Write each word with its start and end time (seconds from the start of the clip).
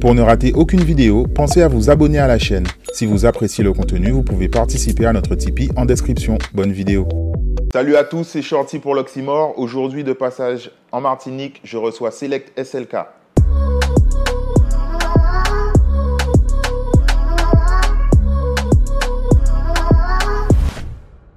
Pour 0.00 0.14
ne 0.14 0.22
rater 0.22 0.52
aucune 0.52 0.82
vidéo, 0.82 1.26
pensez 1.26 1.60
à 1.60 1.66
vous 1.66 1.90
abonner 1.90 2.20
à 2.20 2.28
la 2.28 2.38
chaîne. 2.38 2.68
Si 2.92 3.04
vous 3.04 3.26
appréciez 3.26 3.64
le 3.64 3.72
contenu, 3.72 4.12
vous 4.12 4.22
pouvez 4.22 4.48
participer 4.48 5.06
à 5.06 5.12
notre 5.12 5.34
Tipeee 5.34 5.70
en 5.76 5.86
description. 5.86 6.38
Bonne 6.54 6.70
vidéo. 6.70 7.08
Salut 7.72 7.96
à 7.96 8.04
tous, 8.04 8.22
c'est 8.22 8.40
Shorty 8.40 8.78
pour 8.78 8.94
l'Oxymore. 8.94 9.58
Aujourd'hui, 9.58 10.04
de 10.04 10.12
passage 10.12 10.70
en 10.92 11.00
Martinique, 11.00 11.60
je 11.64 11.76
reçois 11.76 12.12
Select 12.12 12.56
SLK. 12.56 12.94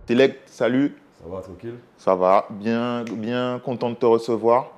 Select, 0.08 0.38
salut. 0.46 0.96
Ça 1.20 1.30
va, 1.30 1.42
tranquille? 1.42 1.76
Ça 1.98 2.16
va, 2.16 2.48
bien, 2.52 3.06
bien 3.06 3.60
content 3.66 3.90
de 3.90 3.96
te 3.96 4.06
recevoir. 4.06 4.72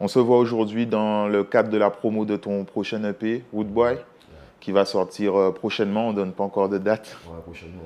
On 0.00 0.08
se 0.08 0.18
voit 0.18 0.38
aujourd'hui 0.38 0.86
dans 0.86 1.26
le 1.28 1.42
cadre 1.44 1.70
de 1.70 1.78
la 1.78 1.90
promo 1.90 2.24
de 2.24 2.36
ton 2.36 2.64
prochain 2.64 3.02
EP, 3.04 3.44
Woodboy, 3.52 3.98
qui 4.60 4.72
va 4.72 4.84
sortir 4.84 5.36
euh, 5.36 5.52
prochainement. 5.52 6.08
On 6.08 6.10
ne 6.10 6.16
donne 6.16 6.32
pas 6.32 6.44
encore 6.44 6.68
de 6.68 6.78
date. 6.78 7.16
Ouais, 7.26 7.40
prochainement. 7.42 7.82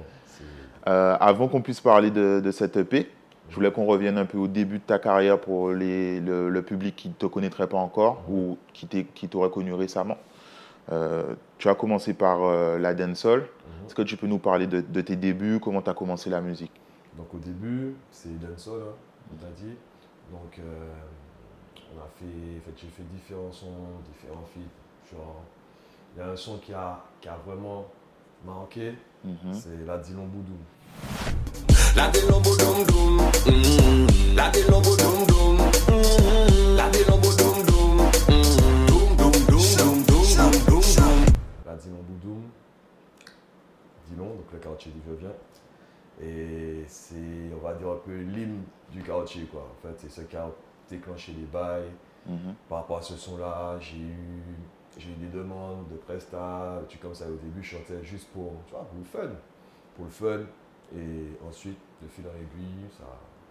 Euh, 0.88 1.16
avant 1.20 1.46
qu'on 1.48 1.60
puisse 1.60 1.80
parler 1.80 2.10
de, 2.10 2.40
de 2.42 2.50
cet 2.50 2.76
EP, 2.76 3.08
je 3.48 3.54
voulais 3.54 3.70
qu'on 3.70 3.84
revienne 3.86 4.16
un 4.18 4.24
peu 4.24 4.38
au 4.38 4.46
début 4.48 4.78
de 4.78 4.84
ta 4.84 4.98
carrière 4.98 5.38
pour 5.38 5.70
les- 5.72 6.20
le, 6.20 6.48
le 6.48 6.62
public 6.62 6.96
qui 6.96 7.08
ne 7.08 7.14
te 7.14 7.26
connaîtrait 7.26 7.66
pas 7.66 7.76
encore 7.76 8.22
ou 8.30 8.56
qui 8.72 9.28
t'aurait 9.28 9.50
connu 9.50 9.74
récemment. 9.74 10.16
Euh, 10.90 11.34
tu 11.58 11.68
as 11.68 11.74
commencé 11.74 12.14
par 12.14 12.42
euh, 12.44 12.78
la 12.78 12.94
dancehall. 12.94 13.42
Est-ce 13.86 13.94
que 13.94 14.02
tu 14.02 14.16
peux 14.16 14.26
nous 14.26 14.38
parler 14.38 14.66
de, 14.66 14.80
de 14.80 15.00
tes 15.00 15.16
débuts, 15.16 15.60
comment 15.60 15.82
tu 15.82 15.90
as 15.90 15.94
commencé 15.94 16.30
la 16.30 16.40
musique? 16.40 16.72
Donc 17.16 17.32
au 17.34 17.38
début, 17.38 17.94
c'est 18.10 18.38
dancehall, 18.40 18.80
hein, 18.80 18.94
on 19.32 19.36
t'a 19.44 19.50
dit. 19.52 19.74
Donc 20.30 20.58
on 21.92 21.98
a 21.98 22.08
fait, 22.18 22.60
fait 22.64 22.72
j'ai 22.76 22.88
fait 22.88 23.02
différents 23.14 23.52
sons, 23.52 23.66
différents 24.12 24.46
feats. 24.54 25.10
Genre, 25.10 25.42
il 26.14 26.20
y 26.20 26.22
a 26.22 26.30
un 26.30 26.36
son 26.36 26.58
qui 26.58 26.72
a, 26.72 27.00
qui 27.20 27.28
a 27.28 27.36
vraiment 27.46 27.86
marqué, 28.44 28.92
mm 29.24 29.30
-hmm. 29.32 29.52
c'est 29.54 29.86
la 29.86 29.98
Dilon 29.98 30.26
Boudoum. 30.26 30.62
La 31.96 32.08
Dilon 32.10 32.40
Boudoum 32.40 33.20
la 34.36 34.50
Dilon 34.50 34.80
la 36.76 36.88
Dilon 36.90 37.20
La 41.66 41.76
Dilon 41.76 42.00
donc 44.16 44.52
le 44.52 44.58
quartier 44.58 44.92
d'où 44.92 45.00
je 45.10 45.16
viens. 45.16 45.34
Et 46.22 46.84
c'est, 46.86 47.14
on 47.54 47.64
va 47.64 47.74
dire, 47.74 47.88
un 47.88 47.96
peu 47.96 48.12
l'hymne 48.12 48.62
du 48.90 49.02
quartier, 49.02 49.44
quoi. 49.44 49.62
En 49.62 49.86
fait, 49.88 49.94
c'est 49.98 50.10
ce 50.10 50.20
qui 50.22 50.36
a 50.36 50.50
déclenché 50.90 51.32
les 51.32 51.46
bails. 51.46 51.90
Mhm. 52.26 52.54
par 52.68 52.80
rapport 52.80 52.98
à 52.98 53.02
ce 53.02 53.16
son-là, 53.16 53.78
j'ai 53.80 53.96
eu, 53.96 54.42
j'ai 54.98 55.08
eu 55.08 55.14
des 55.14 55.38
demandes 55.38 55.88
de 55.90 55.96
prestats, 55.96 56.82
tu 56.86 56.98
comme 56.98 57.14
ça 57.14 57.24
au 57.26 57.36
début, 57.36 57.62
je 57.62 57.78
chantais 57.78 58.04
juste 58.04 58.28
pour, 58.28 58.52
tu 58.66 58.72
vois, 58.72 58.84
pour 58.84 58.98
le 58.98 59.04
fun, 59.04 59.34
pour 59.96 60.04
le 60.04 60.10
fun, 60.10 60.44
et 60.94 61.30
ensuite, 61.48 61.78
de 62.02 62.08
fil 62.08 62.24
en 62.26 62.36
aiguille, 62.36 62.84
ça, 62.90 63.04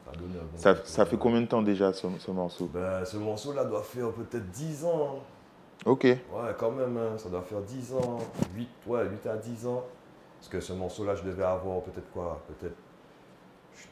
ça 0.05 0.11
a 0.11 0.15
donné 0.15 0.35
un 0.37 0.43
bon... 0.43 0.55
ça, 0.55 0.75
ça 0.85 1.05
fait 1.07 1.17
combien 1.17 1.41
de 1.41 1.47
temps 1.47 1.63
déjà 1.63 1.91
ce, 1.93 2.07
ce 2.19 2.29
morceau? 2.29 2.69
Ben, 2.71 3.03
Ce 3.03 3.17
morceau-là 3.17 3.65
doit 3.65 3.81
faire 3.81 4.11
peut-être 4.11 4.49
10 4.51 4.85
ans, 4.85 5.19
Ok, 5.85 6.03
ouais, 6.03 6.19
quand 6.59 6.71
même, 6.71 6.95
hein, 6.97 7.17
ça 7.17 7.29
doit 7.29 7.41
faire 7.41 7.61
10 7.61 7.93
ans, 7.93 8.19
8, 8.55 8.69
ouais, 8.85 9.05
8 9.09 9.27
à 9.27 9.37
10 9.37 9.65
ans, 9.65 9.83
parce 10.37 10.49
que 10.49 10.59
ce 10.59 10.73
morceau-là, 10.73 11.15
je 11.15 11.23
devais 11.23 11.43
avoir 11.43 11.81
peut-être 11.81 12.11
quoi, 12.11 12.39
peut-être, 12.47 12.75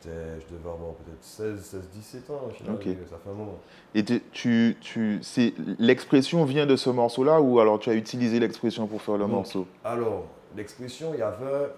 je 0.04 0.10
devais 0.56 0.70
avoir 0.70 0.94
peut-être 0.96 1.22
16, 1.24 1.60
16, 1.64 1.90
17 1.94 2.30
ans, 2.30 2.42
au 2.48 2.50
final, 2.52 2.78
ça 3.10 3.18
fait 3.24 3.30
un 3.30 3.34
moment. 3.34 3.58
Et 3.96 4.04
tu, 4.04 4.22
tu, 4.32 4.78
tu- 4.80 5.20
c'est 5.22 5.54
l'expression 5.80 6.44
vient 6.46 6.66
de 6.66 6.76
ce 6.76 6.90
morceau-là 6.90 7.42
ou 7.42 7.60
alors 7.60 7.80
tu 7.80 7.90
as 7.90 7.94
utilisé 7.94 8.40
l'expression 8.40 8.88
pour 8.88 9.02
faire 9.02 9.18
le 9.18 9.28
morceau? 9.28 9.66
Alors, 9.84 10.26
l'expression, 10.56 11.14
il 11.14 11.20
y 11.20 11.24
avait, 11.24 11.72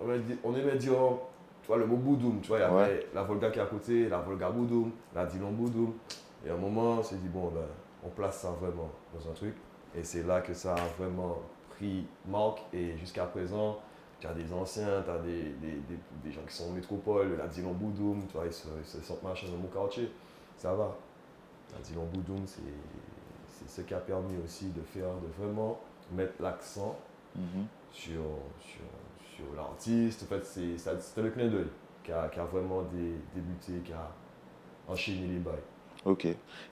on 0.00 0.06
aimait 0.10 0.18
dire, 0.20 0.36
on 0.44 0.54
aimait 0.54 0.76
dire, 0.76 0.92
tu 1.62 1.68
vois, 1.68 1.76
le 1.78 1.86
mot 1.86 1.96
boudoum, 1.96 2.40
tu 2.42 2.48
vois, 2.48 2.58
il 2.58 2.62
y 2.62 2.64
avait 2.64 2.74
Ouais. 2.74 3.06
la 3.14 3.22
Volga 3.22 3.50
qui 3.50 3.58
est 3.58 3.62
à 3.62 3.66
côté, 3.66 4.08
la 4.08 4.18
Volga 4.18 4.50
boudoum, 4.50 4.90
la 5.14 5.26
Dilon 5.26 5.50
boudoum. 5.50 5.92
Et 6.46 6.50
à 6.50 6.54
un 6.54 6.58
moment, 6.58 6.96
on 6.98 7.02
s'est 7.02 7.16
dit, 7.16 7.28
bon, 7.28 7.48
ben, 7.54 7.62
on 8.04 8.08
place 8.10 8.40
ça 8.40 8.50
vraiment 8.60 8.90
dans 9.14 9.30
un 9.30 9.32
truc. 9.34 9.54
Et 9.96 10.04
c'est 10.04 10.24
là 10.26 10.40
que 10.40 10.54
ça 10.54 10.74
a 10.74 10.86
vraiment 11.02 11.38
pris 11.70 12.06
marque. 12.28 12.62
Et 12.72 12.96
jusqu'à 12.98 13.24
présent, 13.24 13.78
tu 14.20 14.26
as 14.26 14.32
des 14.34 14.52
anciens, 14.52 15.02
tu 15.04 15.10
as 15.10 15.18
des, 15.18 15.42
des, 15.60 15.72
des, 15.88 15.98
des 16.24 16.32
gens 16.32 16.40
qui 16.46 16.54
sont 16.54 16.68
en 16.70 16.72
métropole, 16.72 17.36
la 17.36 17.46
Dilon 17.46 17.72
boudoum, 17.72 18.26
tu 18.28 18.36
vois, 18.36 18.46
ils 18.46 18.52
se, 18.52 18.66
ils 18.80 18.86
se 18.86 19.00
sentent 19.02 19.22
machin 19.22 19.46
dans 19.50 19.58
mon 19.58 19.68
quartier. 19.68 20.10
Ça 20.58 20.74
va. 20.74 20.96
La 21.74 21.82
Dilon 21.82 22.06
boudoum, 22.12 22.42
c'est 22.46 22.62
ce 23.68 23.80
qui 23.82 23.94
a 23.94 23.98
permis 23.98 24.36
aussi 24.44 24.66
de 24.70 24.80
faire, 24.82 25.08
de 25.08 25.42
vraiment 25.42 25.78
mettre 26.12 26.34
l'accent 26.40 26.96
Mhm. 27.34 27.66
sur, 27.92 28.22
sur, 28.60 28.80
sur 29.34 29.44
l'artiste. 29.54 30.22
En 30.22 30.26
fait, 30.26 30.44
c'était 30.44 31.22
le 31.22 31.30
clin 31.30 31.48
d'œil 31.48 31.66
qui 32.02 32.12
a, 32.12 32.28
qui 32.28 32.40
a 32.40 32.44
vraiment 32.44 32.80
dé- 32.82 33.18
débuté, 33.34 33.72
qui 33.84 33.92
a 33.92 34.10
enchaîné 34.88 35.26
les 35.26 35.38
bails. 35.38 35.54
Ok. 36.06 36.26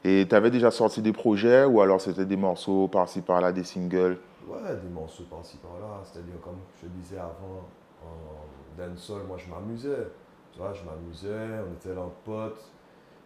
Et 0.04 0.26
tu 0.26 0.34
avais 0.34 0.50
déjà 0.50 0.70
sorti 0.70 1.02
des 1.02 1.12
projets 1.12 1.64
ou 1.64 1.82
alors 1.82 2.00
c'était 2.00 2.24
des 2.24 2.36
morceaux 2.36 2.88
par-ci 2.88 3.20
par-là, 3.20 3.52
des 3.52 3.64
singles? 3.64 4.16
Ouais, 4.46 4.76
des 4.82 4.88
morceaux 4.88 5.24
par-ci 5.24 5.56
par-là. 5.58 6.00
C'est-à-dire, 6.04 6.40
comme 6.42 6.58
je 6.82 6.86
disais 6.88 7.18
avant, 7.18 7.68
en 8.02 8.76
dancehall, 8.78 9.22
moi 9.26 9.36
je 9.38 9.48
m'amusais. 9.50 10.08
Tu 10.52 10.58
vois, 10.58 10.72
je 10.72 10.82
m'amusais, 10.84 11.60
on 11.68 11.72
était 11.74 11.94
là 11.94 12.02
en 12.02 12.12
potes. 12.24 12.62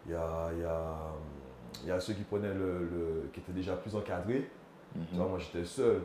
Il 0.06 0.12
y 0.12 0.14
a, 0.14 0.50
y, 0.58 0.64
a, 0.64 0.96
y 1.86 1.90
a 1.90 2.00
ceux 2.00 2.14
qui 2.14 2.22
prenaient 2.22 2.54
le, 2.54 2.78
le- 2.84 3.30
qui 3.32 3.40
étaient 3.40 3.52
déjà 3.52 3.76
plus 3.76 3.94
encadrés. 3.96 4.48
Tu 5.10 5.16
vois, 5.16 5.26
moi 5.26 5.38
j'étais 5.38 5.64
seul 5.64 6.00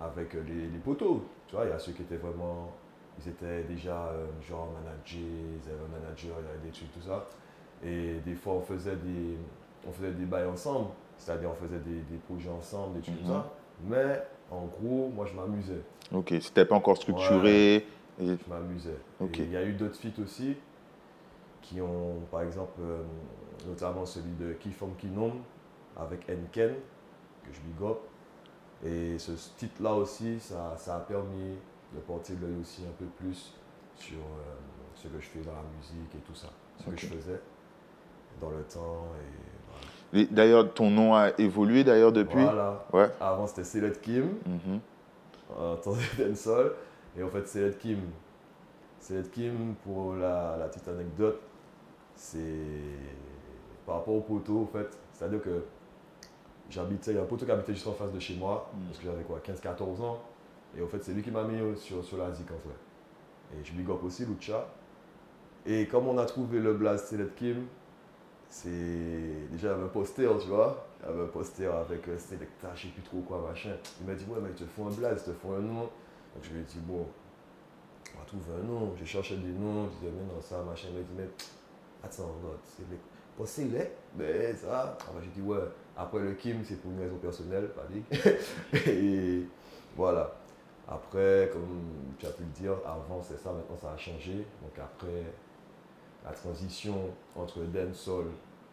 avec 0.00 0.32
les, 0.34 0.68
les 0.68 0.78
poteaux. 0.78 1.24
Tu 1.46 1.54
vois, 1.56 1.64
il 1.66 1.70
y 1.70 1.72
a 1.72 1.78
ceux 1.78 1.92
qui 1.92 2.02
étaient 2.02 2.16
vraiment. 2.16 2.72
Ils 3.18 3.28
étaient 3.28 3.62
déjà 3.64 4.06
euh, 4.06 4.26
genre 4.40 4.72
managers, 4.72 5.18
ils 5.20 5.68
avaient 5.70 5.84
un 5.84 6.00
manager, 6.00 6.32
il 6.40 6.46
y 6.46 6.48
avait 6.48 6.64
des 6.64 6.70
trucs, 6.70 6.92
tout 6.92 7.00
ça. 7.00 7.26
Et 7.82 8.18
des 8.24 8.34
fois, 8.34 8.54
on 8.54 8.60
faisait 8.62 8.96
des, 8.96 9.38
on 9.86 9.92
faisait 9.92 10.12
des 10.12 10.24
bails 10.24 10.46
ensemble. 10.46 10.88
C'est-à-dire, 11.18 11.50
on 11.50 11.54
faisait 11.54 11.78
des, 11.80 12.00
des 12.00 12.16
projets 12.16 12.50
ensemble, 12.50 12.94
des 12.94 13.02
trucs, 13.02 13.18
tout 13.18 13.24
Mhm. 13.26 13.32
ça. 13.34 13.50
Mais 13.84 14.26
en 14.50 14.66
gros, 14.66 15.10
moi 15.14 15.26
je 15.26 15.34
m'amusais. 15.34 15.82
Ok, 16.12 16.34
c'était 16.40 16.64
pas 16.64 16.74
encore 16.76 16.96
structuré. 16.96 17.76
et- 17.76 17.86
Je 18.20 18.36
m'amusais. 18.48 18.96
Il 19.34 19.50
y 19.50 19.56
a 19.56 19.64
eu 19.64 19.72
d'autres 19.72 19.96
feats 19.96 20.20
aussi 20.22 20.56
qui 21.62 21.80
ont, 21.80 22.20
par 22.30 22.42
exemple, 22.42 22.78
euh, 22.80 23.02
notamment 23.66 24.04
celui 24.06 24.32
de 24.32 24.52
Kifom 24.54 24.94
Kinom 24.98 25.32
avec 25.96 26.28
Enken, 26.30 26.74
que 27.42 27.52
je 27.52 27.60
big 27.60 27.82
up. 27.88 27.98
Et 28.84 29.18
ce 29.18 29.32
titre-là 29.56 29.94
aussi, 29.94 30.38
ça, 30.40 30.74
ça 30.76 30.96
a 30.96 31.00
permis 31.00 31.56
de 31.94 32.00
porter 32.00 32.34
l'œil 32.40 32.56
aussi 32.60 32.82
un 32.82 32.92
peu 32.98 33.06
plus 33.06 33.54
sur 33.96 34.18
euh, 34.18 34.54
ce 34.94 35.08
que 35.08 35.18
je 35.20 35.26
fais 35.26 35.40
dans 35.40 35.52
la 35.52 35.62
musique 35.76 36.14
et 36.14 36.18
tout 36.18 36.34
ça. 36.34 36.48
Ce 36.78 36.90
que 36.90 36.96
je 36.96 37.06
faisais 37.06 37.40
dans 38.40 38.50
le 38.50 38.62
temps. 38.64 39.06
Et 39.20 39.53
D'ailleurs, 40.30 40.72
ton 40.72 40.90
nom 40.90 41.14
a 41.14 41.30
évolué 41.38 41.82
d'ailleurs 41.84 42.12
depuis. 42.12 42.42
voilà. 42.42 42.84
Ouais. 42.92 43.08
Avant, 43.20 43.46
c'était 43.46 43.64
Selet 43.64 43.92
Kim. 44.00 44.28
Mhm. 44.46 44.80
temps 45.82 45.92
de 45.92 46.24
dancehall. 46.28 46.72
Et 47.18 47.22
en 47.22 47.28
fait, 47.28 47.56
Ed 47.58 47.78
Kim. 47.78 47.98
Ed 49.10 49.30
Kim, 49.30 49.74
pour 49.84 50.14
la, 50.14 50.56
la 50.58 50.66
petite 50.68 50.88
anecdote, 50.88 51.40
c'est 52.16 52.38
par 53.86 53.96
rapport 53.96 54.14
au 54.14 54.20
poteau, 54.20 54.62
en 54.62 54.66
fait. 54.66 54.88
C'est-à-dire 55.12 55.42
que 55.42 55.64
j'habitais, 56.70 57.12
il 57.12 57.16
y 57.16 57.18
a 57.18 57.22
un 57.22 57.26
poteau 57.26 57.44
qui 57.44 57.52
habitait 57.52 57.74
juste 57.74 57.86
en 57.86 57.92
face 57.92 58.12
de 58.12 58.18
chez 58.18 58.34
moi, 58.36 58.70
Mm. 58.72 58.86
parce 58.86 58.98
que 58.98 59.04
j'avais 59.04 59.22
quoi, 59.24 59.38
15-14 59.44 60.00
ans. 60.02 60.18
Et 60.76 60.82
en 60.82 60.86
fait, 60.86 61.02
c'est 61.04 61.12
lui 61.12 61.22
qui 61.22 61.30
m'a 61.30 61.44
mis 61.44 61.60
euh, 61.60 61.76
sur, 61.76 62.04
sur 62.04 62.16
la 62.18 62.32
zik 62.32 62.50
en 62.50 62.54
vrai. 62.66 62.74
Et 63.54 63.64
je 63.64 63.72
big 63.72 63.88
up 63.90 64.02
aussi 64.02 64.24
Lucha. 64.24 64.66
Et 65.66 65.86
comme 65.86 66.08
on 66.08 66.18
a 66.18 66.24
trouvé 66.24 66.58
le 66.58 66.74
blast 66.74 67.08
Selet 67.08 67.28
Kim, 67.36 67.66
c'est 68.54 69.50
déjà 69.50 69.76
il 69.76 69.84
un 69.84 69.88
poster, 69.88 70.30
tu 70.38 70.46
vois. 70.46 70.86
Il 71.02 71.08
avait 71.08 71.22
un 71.24 71.26
poster 71.26 71.66
avec 71.66 72.06
euh, 72.08 72.16
Selecta, 72.16 72.70
je 72.76 72.82
sais 72.82 72.88
plus 72.88 73.02
trop 73.02 73.18
quoi, 73.18 73.44
machin. 73.48 73.70
Il 74.00 74.06
m'a 74.06 74.14
dit, 74.14 74.24
ouais, 74.28 74.38
mais 74.40 74.50
ils 74.50 74.54
te 74.54 74.64
font 74.64 74.86
un 74.86 74.92
blaze, 74.92 75.24
ils 75.26 75.32
te 75.32 75.36
font 75.36 75.56
un 75.56 75.60
nom. 75.60 75.80
Donc 75.80 76.42
je 76.42 76.50
lui 76.50 76.60
ai 76.60 76.62
dit, 76.62 76.78
bon, 76.78 77.04
on 78.14 78.18
va 78.18 78.24
trouver 78.24 78.60
un 78.60 78.64
nom. 78.64 78.94
J'ai 78.96 79.06
cherché 79.06 79.36
des 79.38 79.48
noms, 79.48 79.86
je 79.86 79.94
disais, 79.98 80.12
mais 80.16 80.32
non, 80.32 80.40
ça, 80.40 80.62
machin. 80.62 80.86
Il 80.92 80.98
m'a 80.98 81.00
dit, 81.00 81.14
mais 81.16 81.28
attends, 82.04 82.28
non, 82.42 82.54
c'est. 82.64 82.84
Bon, 83.36 83.44
c'est 83.44 83.64
les, 83.64 83.90
mais 84.16 84.54
ça. 84.54 84.96
Alors 85.10 85.20
j'ai 85.20 85.30
dit, 85.30 85.42
ouais, 85.44 85.58
après 85.96 86.20
le 86.20 86.34
Kim, 86.34 86.62
c'est 86.64 86.80
pour 86.80 86.92
une 86.92 87.00
raison 87.00 87.16
personnelle, 87.16 87.70
pas 87.70 87.86
dit. 87.90 88.04
Et 88.88 89.48
voilà. 89.96 90.32
Après, 90.86 91.50
comme 91.52 92.14
tu 92.18 92.26
as 92.26 92.30
pu 92.30 92.44
le 92.44 92.50
dire, 92.50 92.74
avant 92.86 93.20
c'est 93.20 93.36
ça, 93.36 93.52
maintenant 93.52 93.76
ça 93.76 93.90
a 93.90 93.96
changé. 93.96 94.46
Donc 94.62 94.78
après, 94.78 95.24
la 96.24 96.30
transition 96.32 96.94
entre 97.36 97.58
dancehall 97.72 98.26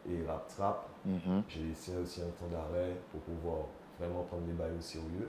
et 0.10 0.26
rap 0.28 0.48
trap, 0.56 0.86
Mhm. 1.06 1.44
j'ai 1.50 1.60
laissé 1.62 1.92
aussi 2.02 2.22
un 2.22 2.26
temps 2.40 2.50
d'arrêt 2.52 2.96
pour 3.12 3.22
pouvoir 3.22 3.66
vraiment 4.00 4.24
prendre 4.24 4.44
les 4.48 4.54
bails 4.54 4.72
au 4.78 4.82
sérieux. 4.82 5.28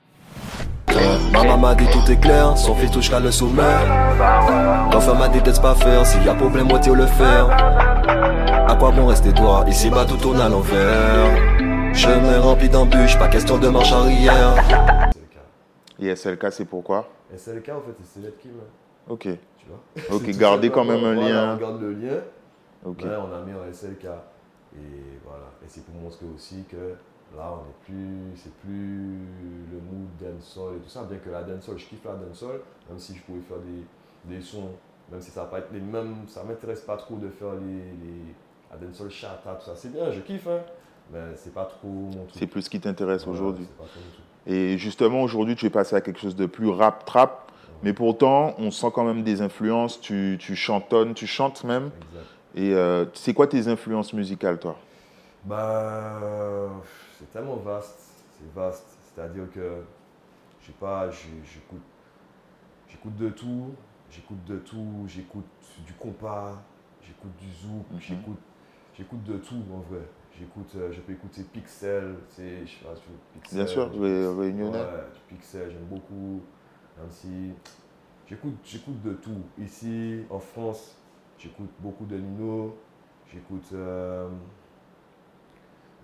Ma 1.33 1.43
maman 1.43 1.57
m'a 1.57 1.75
dit 1.75 1.85
tout 1.91 2.11
est 2.11 2.19
clair, 2.19 2.57
son 2.57 2.75
fils 2.75 2.91
touche 2.91 3.09
qu'à 3.09 3.19
le 3.19 3.31
sommet. 3.31 3.61
L'enfant 4.91 5.15
m'a 5.15 5.27
dit 5.27 5.39
laisse 5.41 5.59
pas 5.59 5.75
faire, 5.75 6.05
s'il 6.05 6.23
y 6.23 6.29
a 6.29 6.35
problème, 6.35 6.67
moi 6.67 6.79
le 6.95 7.05
faire. 7.07 7.49
À 8.69 8.75
quoi 8.75 8.91
bon 8.91 9.07
rester 9.07 9.33
toi, 9.33 9.65
ici 9.67 9.89
bas 9.89 10.05
tout 10.05 10.17
tourne 10.17 10.39
à 10.39 10.47
l'envers. 10.49 11.93
Chemin 11.93 12.39
rempli 12.39 12.69
d'embûches, 12.69 13.17
pas 13.19 13.27
question 13.27 13.57
de 13.57 13.67
marche 13.69 13.91
arrière. 13.91 14.55
SLK. 15.13 15.39
Et 15.99 16.15
SLK, 16.15 16.51
c'est 16.51 16.65
pourquoi? 16.65 17.07
SLK, 17.35 17.69
en 17.69 17.81
fait, 17.81 17.95
c'est 18.01 18.19
Select 18.19 18.39
Kim. 18.41 18.51
hein, 18.59 18.63
Ok. 19.09 19.27
Tu 19.63 19.69
vois 19.69 20.15
Ok, 20.17 20.29
gardez 20.37 20.69
quand 20.69 20.85
même 20.85 21.03
un 21.03 21.15
voilà, 21.15 21.29
lien. 21.29 21.55
On 21.55 21.59
garde 21.59 21.81
le 21.81 21.93
lien. 21.93 22.21
Là, 22.85 23.25
on 23.25 23.33
a 23.33 23.41
mis 23.41 23.53
en 23.53 23.71
SLK. 23.71 24.05
Et 24.75 25.19
voilà. 25.25 25.45
Et 25.63 25.67
c'est 25.67 25.85
pour 25.85 25.95
montrer 25.95 26.25
aussi 26.35 26.65
que 26.69 26.95
là, 27.35 27.53
on 27.53 27.65
n'est 27.65 27.85
plus. 27.85 28.35
C'est 28.35 28.53
plus 28.55 29.19
le 29.71 29.79
mood 29.79 30.09
dancehall 30.19 30.77
et 30.77 30.79
tout 30.79 30.89
ça. 30.89 31.03
Bien 31.03 31.17
que 31.17 31.29
la 31.29 31.43
dancehall, 31.43 31.77
je 31.77 31.85
kiffe 31.85 32.03
la 32.05 32.15
dancehall, 32.15 32.61
même 32.89 32.99
si 32.99 33.15
je 33.15 33.21
pouvais 33.21 33.41
faire 33.41 33.57
des, 33.59 34.35
des 34.35 34.41
sons, 34.41 34.71
même 35.11 35.21
si 35.21 35.31
ça 35.31 35.41
va 35.41 35.47
pas 35.47 35.59
être 35.59 35.71
les 35.71 35.81
mêmes. 35.81 36.27
Ça 36.27 36.43
m'intéresse 36.43 36.81
pas 36.81 36.97
trop 36.97 37.15
de 37.15 37.29
faire 37.29 37.53
les. 37.53 37.75
les 37.75 38.35
la 38.71 38.87
dancehall 38.87 39.11
chata, 39.11 39.55
tout 39.55 39.65
ça. 39.65 39.75
C'est 39.75 39.91
bien, 39.93 40.11
je 40.11 40.19
kiffe, 40.21 40.47
hein. 40.47 40.61
Mais 41.11 41.19
c'est 41.35 41.53
pas 41.53 41.65
trop 41.65 41.87
mon 41.87 42.25
truc. 42.25 42.31
C'est 42.31 42.47
plus 42.47 42.63
ce 42.63 42.69
qui 42.69 42.79
t'intéresse 42.79 43.25
Voilà, 43.25 43.39
aujourd'hui. 43.39 43.67
Et 44.45 44.77
justement, 44.77 45.21
aujourd'hui, 45.21 45.55
tu 45.55 45.65
es 45.65 45.69
passé 45.69 45.95
à 45.95 46.01
quelque 46.01 46.19
chose 46.19 46.35
de 46.35 46.45
plus 46.45 46.69
rap-trap. 46.69 47.51
Mais 47.83 47.93
pourtant, 47.93 48.55
on 48.57 48.71
sent 48.71 48.87
quand 48.93 49.03
même 49.03 49.23
des 49.23 49.41
influences. 49.41 49.99
Tu, 50.01 50.37
tu 50.39 50.55
chantonnes, 50.55 51.13
tu 51.13 51.27
chantes 51.27 51.63
même. 51.63 51.91
Exact. 51.97 52.25
Et 52.55 52.73
euh, 52.73 53.05
c'est 53.13 53.33
quoi 53.33 53.47
tes 53.47 53.67
influences 53.67 54.13
musicales, 54.13 54.59
toi? 54.59 54.77
Bah, 55.45 56.71
c'est 57.19 57.31
tellement 57.33 57.57
vaste, 57.57 57.97
c'est 58.37 58.53
vaste. 58.53 58.85
C'est-à-dire 59.01 59.45
que, 59.53 59.83
je 60.61 60.67
sais 60.67 60.77
pas, 60.79 61.09
j'écoute, 61.11 61.81
j'écoute 62.89 63.15
de 63.17 63.29
tout, 63.29 63.75
j'écoute 64.09 64.45
de 64.47 64.57
tout, 64.57 65.05
j'écoute 65.07 65.45
du 65.85 65.93
compas, 65.93 66.63
j'écoute 67.05 67.35
du 67.37 67.51
zouk, 67.51 67.85
Mhm. 67.91 67.99
j'écoute, 67.99 68.39
j'écoute 68.97 69.23
de 69.23 69.37
tout 69.37 69.63
en 69.73 69.79
vrai. 69.79 70.01
J'écoute, 70.39 70.71
euh, 70.75 70.91
je 70.91 71.01
peux 71.01 71.11
écouter 71.13 71.43
Pixel, 71.43 72.15
je 72.37 72.41
sais 72.41 72.83
pas, 72.83 72.95
Pixel. 73.33 73.57
Bien 73.57 73.67
sûr, 73.67 73.91
réunionnais. 74.39 74.77
Ouais, 74.77 74.85
du 75.29 75.35
Pixel, 75.35 75.69
j'aime 75.71 75.85
beaucoup. 75.89 76.41
Même 76.97 77.09
si 77.09 77.51
j'écoute, 78.27 78.55
j'écoute 78.63 79.01
de 79.01 79.13
tout. 79.13 79.41
Ici, 79.59 80.21
en 80.29 80.39
France, 80.39 80.97
j'écoute 81.37 81.69
beaucoup 81.79 82.05
de 82.05 82.17
Nino, 82.17 82.77
j'écoute 83.31 83.69
euh, 83.73 84.29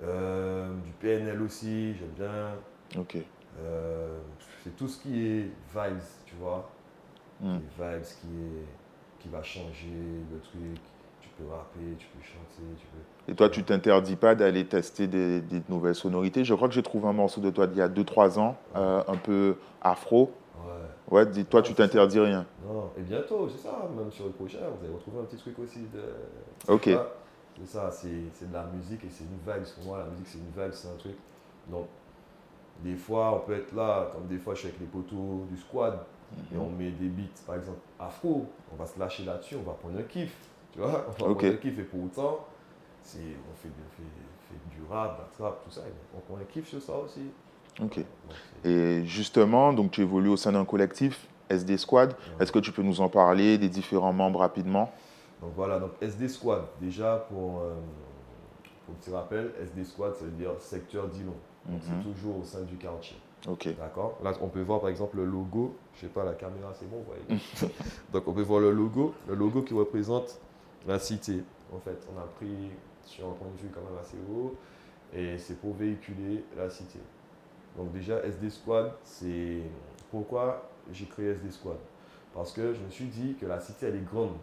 euh, 0.01 0.73
du 0.83 0.91
PNL 0.93 1.41
aussi, 1.41 1.93
j'aime 1.95 2.13
bien. 2.17 2.55
Ok. 2.99 3.17
Euh, 3.59 4.19
c'est 4.63 4.75
tout 4.75 4.87
ce 4.87 5.01
qui 5.01 5.25
est 5.25 5.51
vibes, 5.73 6.01
tu 6.25 6.35
vois. 6.35 6.69
Hmm. 7.41 7.57
Les 7.57 7.85
vibes 7.85 8.03
qui, 8.03 8.27
est, 8.27 9.19
qui 9.19 9.29
va 9.29 9.43
changer 9.43 10.23
le 10.31 10.39
truc. 10.39 10.81
Tu 11.21 11.29
peux 11.37 11.49
rapper, 11.49 11.95
tu 11.97 12.07
peux 12.07 12.23
chanter, 12.23 12.63
tu 12.77 12.85
peux. 12.87 13.31
Et 13.31 13.35
toi, 13.35 13.49
tu 13.49 13.63
t'interdis 13.63 14.15
pas 14.15 14.35
d'aller 14.35 14.65
tester 14.65 15.07
des, 15.07 15.41
des 15.41 15.61
nouvelles 15.69 15.95
sonorités? 15.95 16.43
Je 16.43 16.53
crois 16.53 16.67
que 16.67 16.73
j'ai 16.73 16.83
trouvé 16.83 17.07
un 17.07 17.13
morceau 17.13 17.39
de 17.39 17.49
toi 17.49 17.67
d'il 17.67 17.77
y 17.77 17.81
a 17.81 17.87
2-3 17.87 18.39
ans, 18.39 18.57
un 18.75 19.17
peu 19.23 19.57
afro. 19.81 20.31
Ouais. 21.09 21.25
Dis- 21.25 21.45
toi, 21.45 21.61
tu 21.61 21.73
t'interdis 21.73 22.19
rien. 22.19 22.45
Non, 22.65 22.91
et 22.97 23.01
bientôt, 23.01 23.47
c'est 23.49 23.57
ça, 23.57 23.87
même 23.97 24.11
sur 24.11 24.25
le 24.25 24.31
prochain, 24.31 24.59
vous 24.77 24.85
allez 24.85 24.93
retrouver 24.93 25.19
un 25.19 25.23
petit 25.23 25.37
truc 25.37 25.57
aussi 25.59 25.79
de. 25.93 26.71
Ok. 26.71 26.89
C'est 27.61 27.65
ça, 27.67 27.91
c'est 27.91 28.07
de 28.47 28.53
la 28.53 28.63
musique 28.67 29.03
et 29.03 29.09
c'est 29.09 29.23
une 29.25 29.37
vibe. 29.45 29.63
Pour 29.75 29.83
moi, 29.85 29.97
la 29.99 30.05
musique, 30.05 30.27
c'est 30.27 30.37
une 30.37 30.45
vibe, 30.63 30.71
c'est 30.73 30.87
un 30.87 30.95
truc. 30.97 31.15
Donc, 31.67 31.87
des 32.83 32.95
fois, 32.95 33.33
on 33.35 33.39
peut 33.45 33.55
être 33.55 33.73
là, 33.75 34.09
comme 34.13 34.27
des 34.27 34.37
fois, 34.37 34.53
je 34.53 34.59
suis 34.59 34.67
avec 34.69 34.79
les 34.79 34.85
poteaux 34.87 35.45
du 35.49 35.57
squad 35.57 35.99
et 36.51 36.55
Mhm. 36.55 36.61
on 36.61 36.69
met 36.69 36.91
des 36.91 37.09
beats, 37.09 37.41
par 37.45 37.55
exemple, 37.55 37.79
afro. 37.99 38.45
On 38.71 38.75
va 38.77 38.85
se 38.85 38.97
lâcher 38.97 39.25
là-dessus, 39.25 39.55
on 39.57 39.63
va 39.69 39.73
prendre 39.73 39.99
un 39.99 40.03
kiff. 40.03 40.33
Tu 40.71 40.79
vois 40.79 40.87
On 40.89 40.91
va 40.91 40.99
prendre 41.33 41.45
un 41.45 41.55
kiff 41.57 41.79
et 41.79 41.83
pour 41.83 42.03
autant, 42.05 42.45
on 42.45 43.05
fait, 43.05 43.19
on 43.19 43.55
fait, 43.57 43.69
fait 44.47 44.75
du 44.75 44.81
rap, 44.89 45.17
de 45.17 45.21
la 45.23 45.27
trap, 45.49 45.63
tout 45.65 45.71
ça. 45.71 45.81
et 45.81 45.91
on 46.15 46.19
prend 46.21 46.37
un 46.41 46.45
kiff 46.45 46.67
sur 46.69 46.81
ça 46.81 46.95
aussi. 46.97 47.23
Ok. 47.83 47.99
Et 48.65 49.03
justement, 49.05 49.71
donc 49.73 49.91
tu 49.91 50.01
évolues 50.01 50.29
au 50.29 50.37
sein 50.37 50.51
d'un 50.51 50.65
collectif, 50.65 51.27
SD 51.49 51.77
Squad. 51.77 52.15
Est-ce 52.39 52.51
que 52.51 52.59
tu 52.59 52.71
peux 52.71 52.81
nous 52.83 53.01
en 53.01 53.09
parler, 53.09 53.57
des 53.57 53.69
différents 53.69 54.13
membres 54.13 54.39
rapidement? 54.39 54.91
Donc 55.41 55.51
voilà, 55.55 55.79
donc 55.79 55.91
SD 56.01 56.27
Squad, 56.27 56.63
déjà 56.81 57.25
pour, 57.29 57.59
euh, 57.61 57.73
pour 58.85 58.95
petit 58.95 59.11
rappel, 59.11 59.51
SD 59.61 59.85
Squad, 59.85 60.13
ça 60.15 60.25
veut 60.25 60.31
dire 60.31 60.51
secteur 60.59 61.07
d'Ilon. 61.07 61.33
Donc 61.65 61.81
Mhm. 61.81 61.81
c'est 62.03 62.11
toujours 62.11 62.39
au 62.39 62.43
sein 62.43 62.61
du 62.63 62.75
quartier. 62.75 63.15
Ok. 63.47 63.69
D'accord? 63.77 64.17
Là, 64.21 64.33
on 64.41 64.47
peut 64.49 64.61
voir 64.61 64.81
par 64.81 64.89
exemple 64.89 65.15
le 65.17 65.23
logo. 65.25 65.73
Je 65.95 66.01
sais 66.01 66.07
pas, 66.07 66.25
la 66.25 66.33
caméra, 66.33 66.73
c'est 66.77 66.89
bon, 66.89 66.97
vous 66.97 67.05
voyez. 67.05 67.41
Donc 68.13 68.27
on 68.27 68.33
peut 68.33 68.41
voir 68.41 68.59
le 68.59 68.71
logo, 68.73 69.13
le 69.29 69.35
logo 69.35 69.61
qui 69.61 69.73
représente 69.73 70.39
la 70.85 70.99
cité. 70.99 71.41
En 71.73 71.79
fait, 71.79 72.05
on 72.13 72.19
a 72.19 72.23
pris 72.35 72.69
sur 73.05 73.27
un 73.27 73.31
point 73.31 73.47
de 73.55 73.61
vue 73.61 73.69
quand 73.73 73.81
même 73.81 73.97
assez 74.01 74.17
haut 74.29 74.55
et 75.13 75.37
c'est 75.37 75.59
pour 75.61 75.73
véhiculer 75.75 76.43
la 76.57 76.69
cité. 76.69 76.99
Donc 77.77 77.91
déjà, 77.91 78.19
SD 78.25 78.49
Squad, 78.49 78.91
c'est 79.03 79.61
pourquoi 80.11 80.69
j'ai 80.91 81.05
créé 81.05 81.29
SD 81.31 81.51
Squad. 81.51 81.77
Parce 82.33 82.51
que 82.51 82.73
je 82.73 82.79
me 82.79 82.89
suis 82.89 83.05
dit 83.05 83.35
que 83.39 83.45
la 83.45 83.59
cité, 83.59 83.87
elle 83.87 83.95
est 83.95 84.05
grande. 84.05 84.35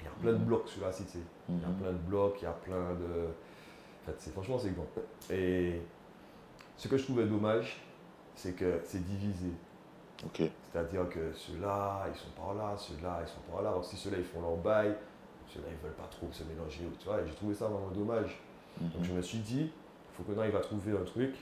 Il 0.00 0.04
y 0.04 0.08
a 0.08 0.10
plein 0.20 0.32
de 0.32 0.44
blocs 0.44 0.68
sur 0.68 0.82
la 0.82 0.92
cité. 0.92 1.18
Il 1.48 1.60
y 1.60 1.64
a 1.64 1.68
Mhm. 1.68 1.74
plein 1.76 1.92
de 1.92 1.98
blocs, 1.98 2.36
il 2.40 2.44
y 2.44 2.46
a 2.46 2.52
plein 2.52 2.94
de... 2.94 3.26
En 4.02 4.06
fait, 4.06 4.14
c'est, 4.18 4.30
franchement, 4.32 4.58
c'est 4.58 4.74
grand. 4.74 4.86
Et 5.30 5.80
ce 6.76 6.88
que 6.88 6.96
je 6.96 7.04
trouvais 7.04 7.26
dommage, 7.26 7.80
c'est 8.34 8.52
que 8.52 8.80
c'est 8.84 9.04
divisé. 9.04 9.50
C'est-à-dire 10.72 11.08
que 11.08 11.32
ceux-là, 11.32 12.06
ils 12.12 12.18
sont 12.18 12.30
par 12.36 12.54
là, 12.54 12.76
ceux-là, 12.76 13.20
ils 13.22 13.28
sont 13.28 13.40
par 13.50 13.62
là. 13.62 13.70
Alors 13.70 13.84
si 13.84 13.96
ceux-là, 13.96 14.18
ils 14.18 14.24
font 14.24 14.40
leur 14.40 14.56
bail, 14.56 14.94
ceux-là, 15.48 15.66
ils 15.70 15.82
veulent 15.84 15.96
pas 15.96 16.08
trop 16.10 16.28
se 16.30 16.44
mélanger. 16.44 16.84
Tu 16.98 17.06
vois, 17.06 17.20
et 17.20 17.26
j'ai 17.26 17.34
trouvé 17.34 17.54
ça 17.54 17.66
vraiment 17.66 17.90
dommage. 17.90 18.38
Donc 18.80 19.00
Mhm. 19.00 19.04
je 19.04 19.12
me 19.12 19.22
suis 19.22 19.38
dit, 19.38 19.62
il 19.62 20.14
faut 20.16 20.22
que 20.22 20.32
là, 20.38 20.46
il 20.46 20.52
va 20.52 20.60
trouver 20.60 20.92
un 20.92 21.04
truc 21.04 21.34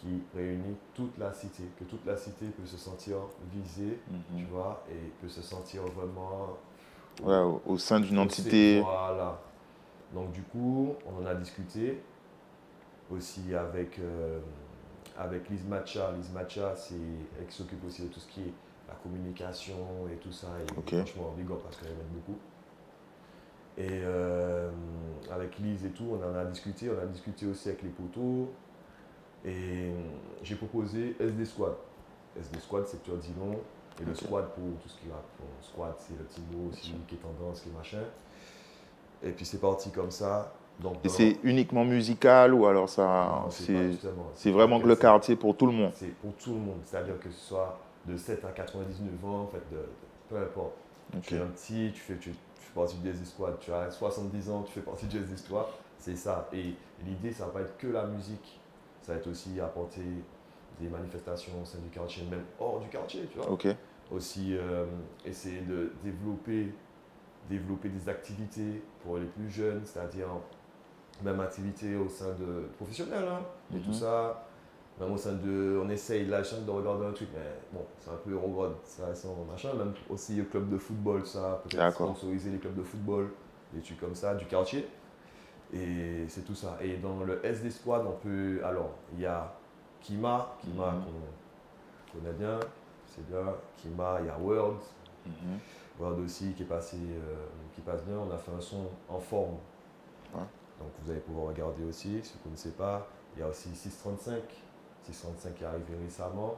qui 0.00 0.22
réunit 0.34 0.76
toute 0.94 1.16
la 1.18 1.32
cité, 1.32 1.64
que 1.78 1.84
toute 1.84 2.04
la 2.06 2.16
cité 2.16 2.46
peut 2.46 2.66
se 2.66 2.76
sentir 2.76 3.16
visée, 3.52 3.98
tu 4.36 4.42
Mhm. 4.44 4.48
vois, 4.50 4.84
et 4.90 5.08
peut 5.20 5.28
se 5.28 5.42
sentir 5.42 5.82
vraiment 5.82 6.56
Ouais, 7.22 7.36
au, 7.38 7.60
au 7.66 7.78
sein 7.78 7.98
d'une 8.00 8.18
on 8.18 8.22
entité. 8.22 8.80
Voilà. 8.80 9.40
Donc 10.14 10.30
du 10.32 10.42
coup, 10.42 10.94
on 11.06 11.22
en 11.22 11.26
a 11.26 11.34
discuté 11.34 12.00
aussi 13.10 13.54
avec, 13.54 13.98
euh, 13.98 14.38
avec 15.18 15.48
Liz 15.50 15.64
Matcha. 15.66 16.12
Liz 16.12 16.30
Matcha, 16.32 16.76
c'est 16.76 16.94
elle 17.38 17.46
qui 17.46 17.56
s'occupe 17.56 17.84
aussi 17.84 18.02
de 18.02 18.08
tout 18.08 18.20
ce 18.20 18.28
qui 18.28 18.40
est 18.42 18.52
la 18.88 18.94
communication 18.94 20.06
et 20.12 20.16
tout 20.16 20.32
ça. 20.32 20.46
Et 20.62 20.72
franchement, 21.02 21.34
big 21.36 21.50
up 21.50 21.58
parce 21.64 21.76
qu'elle 21.78 21.88
m'aide 21.90 22.12
beaucoup. 22.14 22.38
Et 23.76 23.88
euh, 24.04 24.70
avec 25.30 25.58
Liz 25.58 25.84
et 25.84 25.90
tout, 25.90 26.06
on 26.12 26.24
en 26.24 26.34
a 26.36 26.44
discuté. 26.44 26.88
On 26.90 27.02
a 27.02 27.06
discuté 27.06 27.46
aussi 27.46 27.68
avec 27.68 27.82
les 27.82 27.90
poteaux. 27.90 28.50
Et 29.44 29.90
j'ai 30.42 30.54
proposé 30.56 31.16
SD 31.20 31.44
Squad. 31.44 31.74
SD 32.38 32.58
Squad, 32.60 32.86
secteur 32.86 33.16
Dillon. 33.16 33.58
Et 34.00 34.04
le 34.04 34.14
squad 34.14 34.44
pour 34.50 34.62
tout 34.80 34.88
ce 34.88 34.96
qui 35.00 35.08
va. 35.08 35.20
Bon, 35.40 35.46
squad, 35.60 35.92
c'est 35.98 36.16
le 36.16 36.22
petit 36.24 36.40
mot 36.52 36.70
aussi 36.70 36.94
qui 37.08 37.16
est 37.16 37.18
tendance, 37.18 37.60
qui 37.62 37.68
est 37.68 37.72
machin. 37.72 38.02
Et 39.24 39.30
puis 39.30 39.44
c'est 39.44 39.60
parti 39.60 39.90
comme 39.90 40.12
ça. 40.12 40.52
Donc, 40.78 40.98
Et 41.02 41.08
c'est 41.08 41.36
uniquement 41.42 41.84
musical 41.84 42.54
ou 42.54 42.66
alors 42.66 42.88
ça. 42.88 43.44
C'est 44.34 44.50
vraiment 44.52 44.80
que 44.80 44.86
le 44.86 44.94
quartier 44.94 45.34
pour 45.34 45.56
tout 45.56 45.66
le 45.66 45.72
monde? 45.72 45.90
C'est 45.96 46.14
pour 46.18 46.32
tout 46.34 46.52
le 46.52 46.60
monde. 46.60 46.78
C'est-à-dire 46.84 47.18
que 47.18 47.28
ce 47.30 47.40
soit 47.48 47.76
de 48.06 48.16
7 48.16 48.44
à 48.44 48.50
99 48.52 49.24
ans, 49.24 49.40
en 49.42 49.46
fait, 49.48 49.62
de, 49.72 49.76
de- 49.78 49.88
peu 50.28 50.36
importe. 50.36 50.74
Tu 51.22 51.34
es 51.34 51.40
un 51.40 51.46
petit, 51.46 51.90
tu 51.92 52.00
fais, 52.00 52.16
tu, 52.18 52.30
tu 52.30 52.36
fais 52.60 52.74
partie 52.74 52.96
du 52.98 53.08
SD 53.10 53.24
Squad. 53.24 53.58
Tu 53.58 53.72
as 53.72 53.90
70 53.90 54.50
ans, 54.50 54.62
tu 54.62 54.72
fais 54.74 54.80
partie 54.82 55.06
du 55.06 55.18
SD 55.18 55.36
Squad. 55.38 55.66
C'est 55.98 56.14
ça. 56.14 56.48
Et 56.52 56.74
l'idée, 57.04 57.32
ça 57.32 57.46
va 57.46 57.50
pas 57.50 57.60
être 57.62 57.76
que 57.78 57.88
la 57.88 58.04
musique. 58.06 58.60
Ça 59.08 59.14
va 59.14 59.20
être 59.20 59.28
aussi 59.28 59.58
apporter 59.58 60.02
des 60.78 60.86
manifestations 60.90 61.52
au 61.62 61.64
sein 61.64 61.78
du 61.78 61.88
quartier, 61.88 62.24
même 62.30 62.44
hors 62.60 62.78
du 62.78 62.88
quartier, 62.88 63.26
tu 63.32 63.38
vois 63.38 63.50
aussi 64.12 64.54
euh, 64.54 64.84
essayer 65.24 65.62
de 65.62 65.92
développer, 66.04 66.74
développer 67.48 67.88
des 67.88 68.06
activités 68.06 68.82
pour 69.02 69.16
les 69.16 69.24
plus 69.24 69.48
jeunes, 69.48 69.80
c'est-à-dire 69.86 70.26
même 71.24 71.40
activité 71.40 71.96
au 71.96 72.06
sein 72.10 72.34
de 72.34 72.66
professionnels 72.76 73.24
hein, 73.26 73.40
et 73.74 73.80
tout 73.80 73.88
Mhm. 73.88 73.94
ça. 73.94 74.44
Même 75.00 75.12
au 75.12 75.16
sein 75.16 75.32
de. 75.32 75.80
On 75.82 75.88
essaye 75.88 76.26
là, 76.26 76.42
je 76.42 76.56
de 76.56 76.70
regarder 76.70 77.06
un 77.06 77.12
truc, 77.12 77.28
mais 77.32 77.40
bon, 77.72 77.86
c'est 78.00 78.10
un 78.10 78.16
peu 78.16 78.36
regarde, 78.36 78.74
ça 78.84 79.14
sans 79.14 79.42
machin. 79.50 79.72
Même 79.72 79.94
aussi 80.10 80.36
le 80.36 80.44
club 80.44 80.68
de 80.68 80.76
football, 80.76 81.24
ça, 81.24 81.62
peut-être 81.64 81.80
sponsoriser 81.94 82.50
les 82.50 82.58
clubs 82.58 82.74
de 82.76 82.82
football, 82.82 83.30
des 83.72 83.80
trucs 83.80 84.00
comme 84.00 84.14
ça, 84.14 84.34
du 84.34 84.44
quartier. 84.44 84.86
Et 85.72 86.24
c'est 86.28 86.42
tout 86.44 86.54
ça. 86.54 86.78
Et 86.80 86.96
dans 86.96 87.20
le 87.24 87.44
SD 87.44 87.70
Squad, 87.70 88.06
on 88.06 88.12
peut. 88.12 88.60
Alors, 88.64 88.90
il 89.12 89.20
y 89.20 89.26
a 89.26 89.52
Kima, 90.00 90.56
Kima 90.62 90.92
Mhm. 90.92 91.02
qu'on 91.04 92.18
connaît 92.18 92.32
bien, 92.32 92.58
c'est 93.06 93.26
bien. 93.28 93.54
Kima, 93.76 94.18
il 94.20 94.26
y 94.26 94.30
a 94.30 94.38
World, 94.38 94.78
Mhm. 95.26 95.58
World 96.00 96.20
aussi 96.24 96.52
qui 96.54 96.62
est 96.62 96.66
passé, 96.66 96.96
euh, 96.98 97.34
qui 97.74 97.80
passe 97.82 98.02
bien. 98.04 98.16
On 98.16 98.30
a 98.32 98.38
fait 98.38 98.52
un 98.52 98.60
son 98.60 98.86
en 99.08 99.20
forme. 99.20 99.56
Ouais. 100.34 100.40
Donc 100.80 100.88
vous 101.02 101.10
allez 101.10 101.20
pouvoir 101.20 101.48
regarder 101.48 101.84
aussi, 101.84 102.20
si 102.22 102.32
vous 102.34 102.38
ne 102.38 102.44
connaissez 102.44 102.70
pas. 102.70 103.06
Il 103.36 103.40
y 103.40 103.42
a 103.42 103.48
aussi 103.48 103.68
635, 103.74 104.42
635 105.04 105.54
qui 105.54 105.64
est 105.64 105.66
arrivé 105.66 105.94
récemment. 106.02 106.56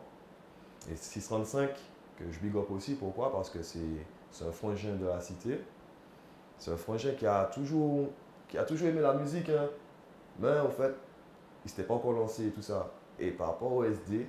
Et 0.90 0.94
635, 0.96 1.70
que 2.16 2.30
je 2.30 2.38
big 2.38 2.54
up 2.56 2.70
aussi, 2.70 2.94
pourquoi? 2.94 3.32
Parce 3.32 3.50
que 3.50 3.62
c'est 3.62 4.44
un 4.46 4.52
frangin 4.52 4.94
de 4.94 5.06
la 5.06 5.20
cité. 5.20 5.60
C'est 6.58 6.70
un 6.70 6.76
frangin 6.76 7.12
qui 7.12 7.26
a 7.26 7.44
toujours, 7.46 8.08
qui 8.50 8.58
a 8.58 8.64
toujours 8.64 8.88
aimé 8.88 9.00
la 9.00 9.14
musique. 9.14 9.48
hein. 9.48 9.68
Mais 10.38 10.58
en 10.58 10.68
fait, 10.70 10.94
il 11.64 11.70
s'était 11.70 11.84
pas 11.84 11.94
encore 11.94 12.12
lancé 12.12 12.46
et 12.48 12.50
tout 12.50 12.62
ça. 12.62 12.90
Et 13.18 13.30
par 13.30 13.48
rapport 13.48 13.72
au 13.72 13.84
SD, 13.84 14.26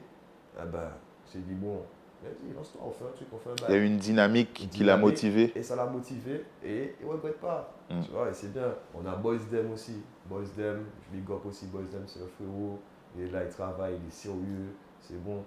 eh 0.58 0.66
ben, 0.68 0.90
j'ai 1.32 1.40
dit, 1.40 1.54
bon, 1.54 1.82
vas-y, 2.24 2.54
lance-toi, 2.54 2.82
on 2.86 2.92
fait 2.92 3.06
un 3.06 3.12
truc, 3.16 3.28
on 3.34 3.38
fait 3.38 3.50
un 3.50 3.56
Il 3.56 3.62
y 3.62 3.66
a 3.66 3.68
bail. 3.70 3.80
eu 3.80 3.86
une 3.86 3.98
dynamique 3.98 4.54
qui 4.72 4.84
l'a 4.84 4.98
motivé. 4.98 5.52
Et 5.56 5.64
ça 5.64 5.76
l'a 5.76 5.86
motivé 5.86 6.46
et 6.64 6.96
il 7.00 7.06
ne 7.08 7.12
regrette 7.12 7.40
pas. 7.40 7.74
Mm. 7.90 8.02
Tu 8.02 8.12
vois, 8.12 8.30
et 8.30 8.34
c'est 8.34 8.52
bien. 8.54 8.74
On 8.94 9.06
a 9.06 9.16
Boys 9.16 9.40
Dem 9.52 9.72
aussi. 9.72 10.04
Boys 10.26 10.44
Dem, 10.58 10.86
je 11.04 11.18
big 11.18 11.30
up 11.32 11.46
aussi. 11.46 11.66
Boys 11.68 11.84
Dem, 11.92 12.04
c'est 12.06 12.20
le 12.20 12.28
frérot. 12.28 12.80
Il 13.18 13.24
est 13.24 13.32
là, 13.32 13.44
il 13.44 13.50
travaille, 13.50 13.96
il 14.02 14.08
est 14.08 14.12
sérieux. 14.12 14.76
C'est 15.00 15.22
bon. 15.24 15.44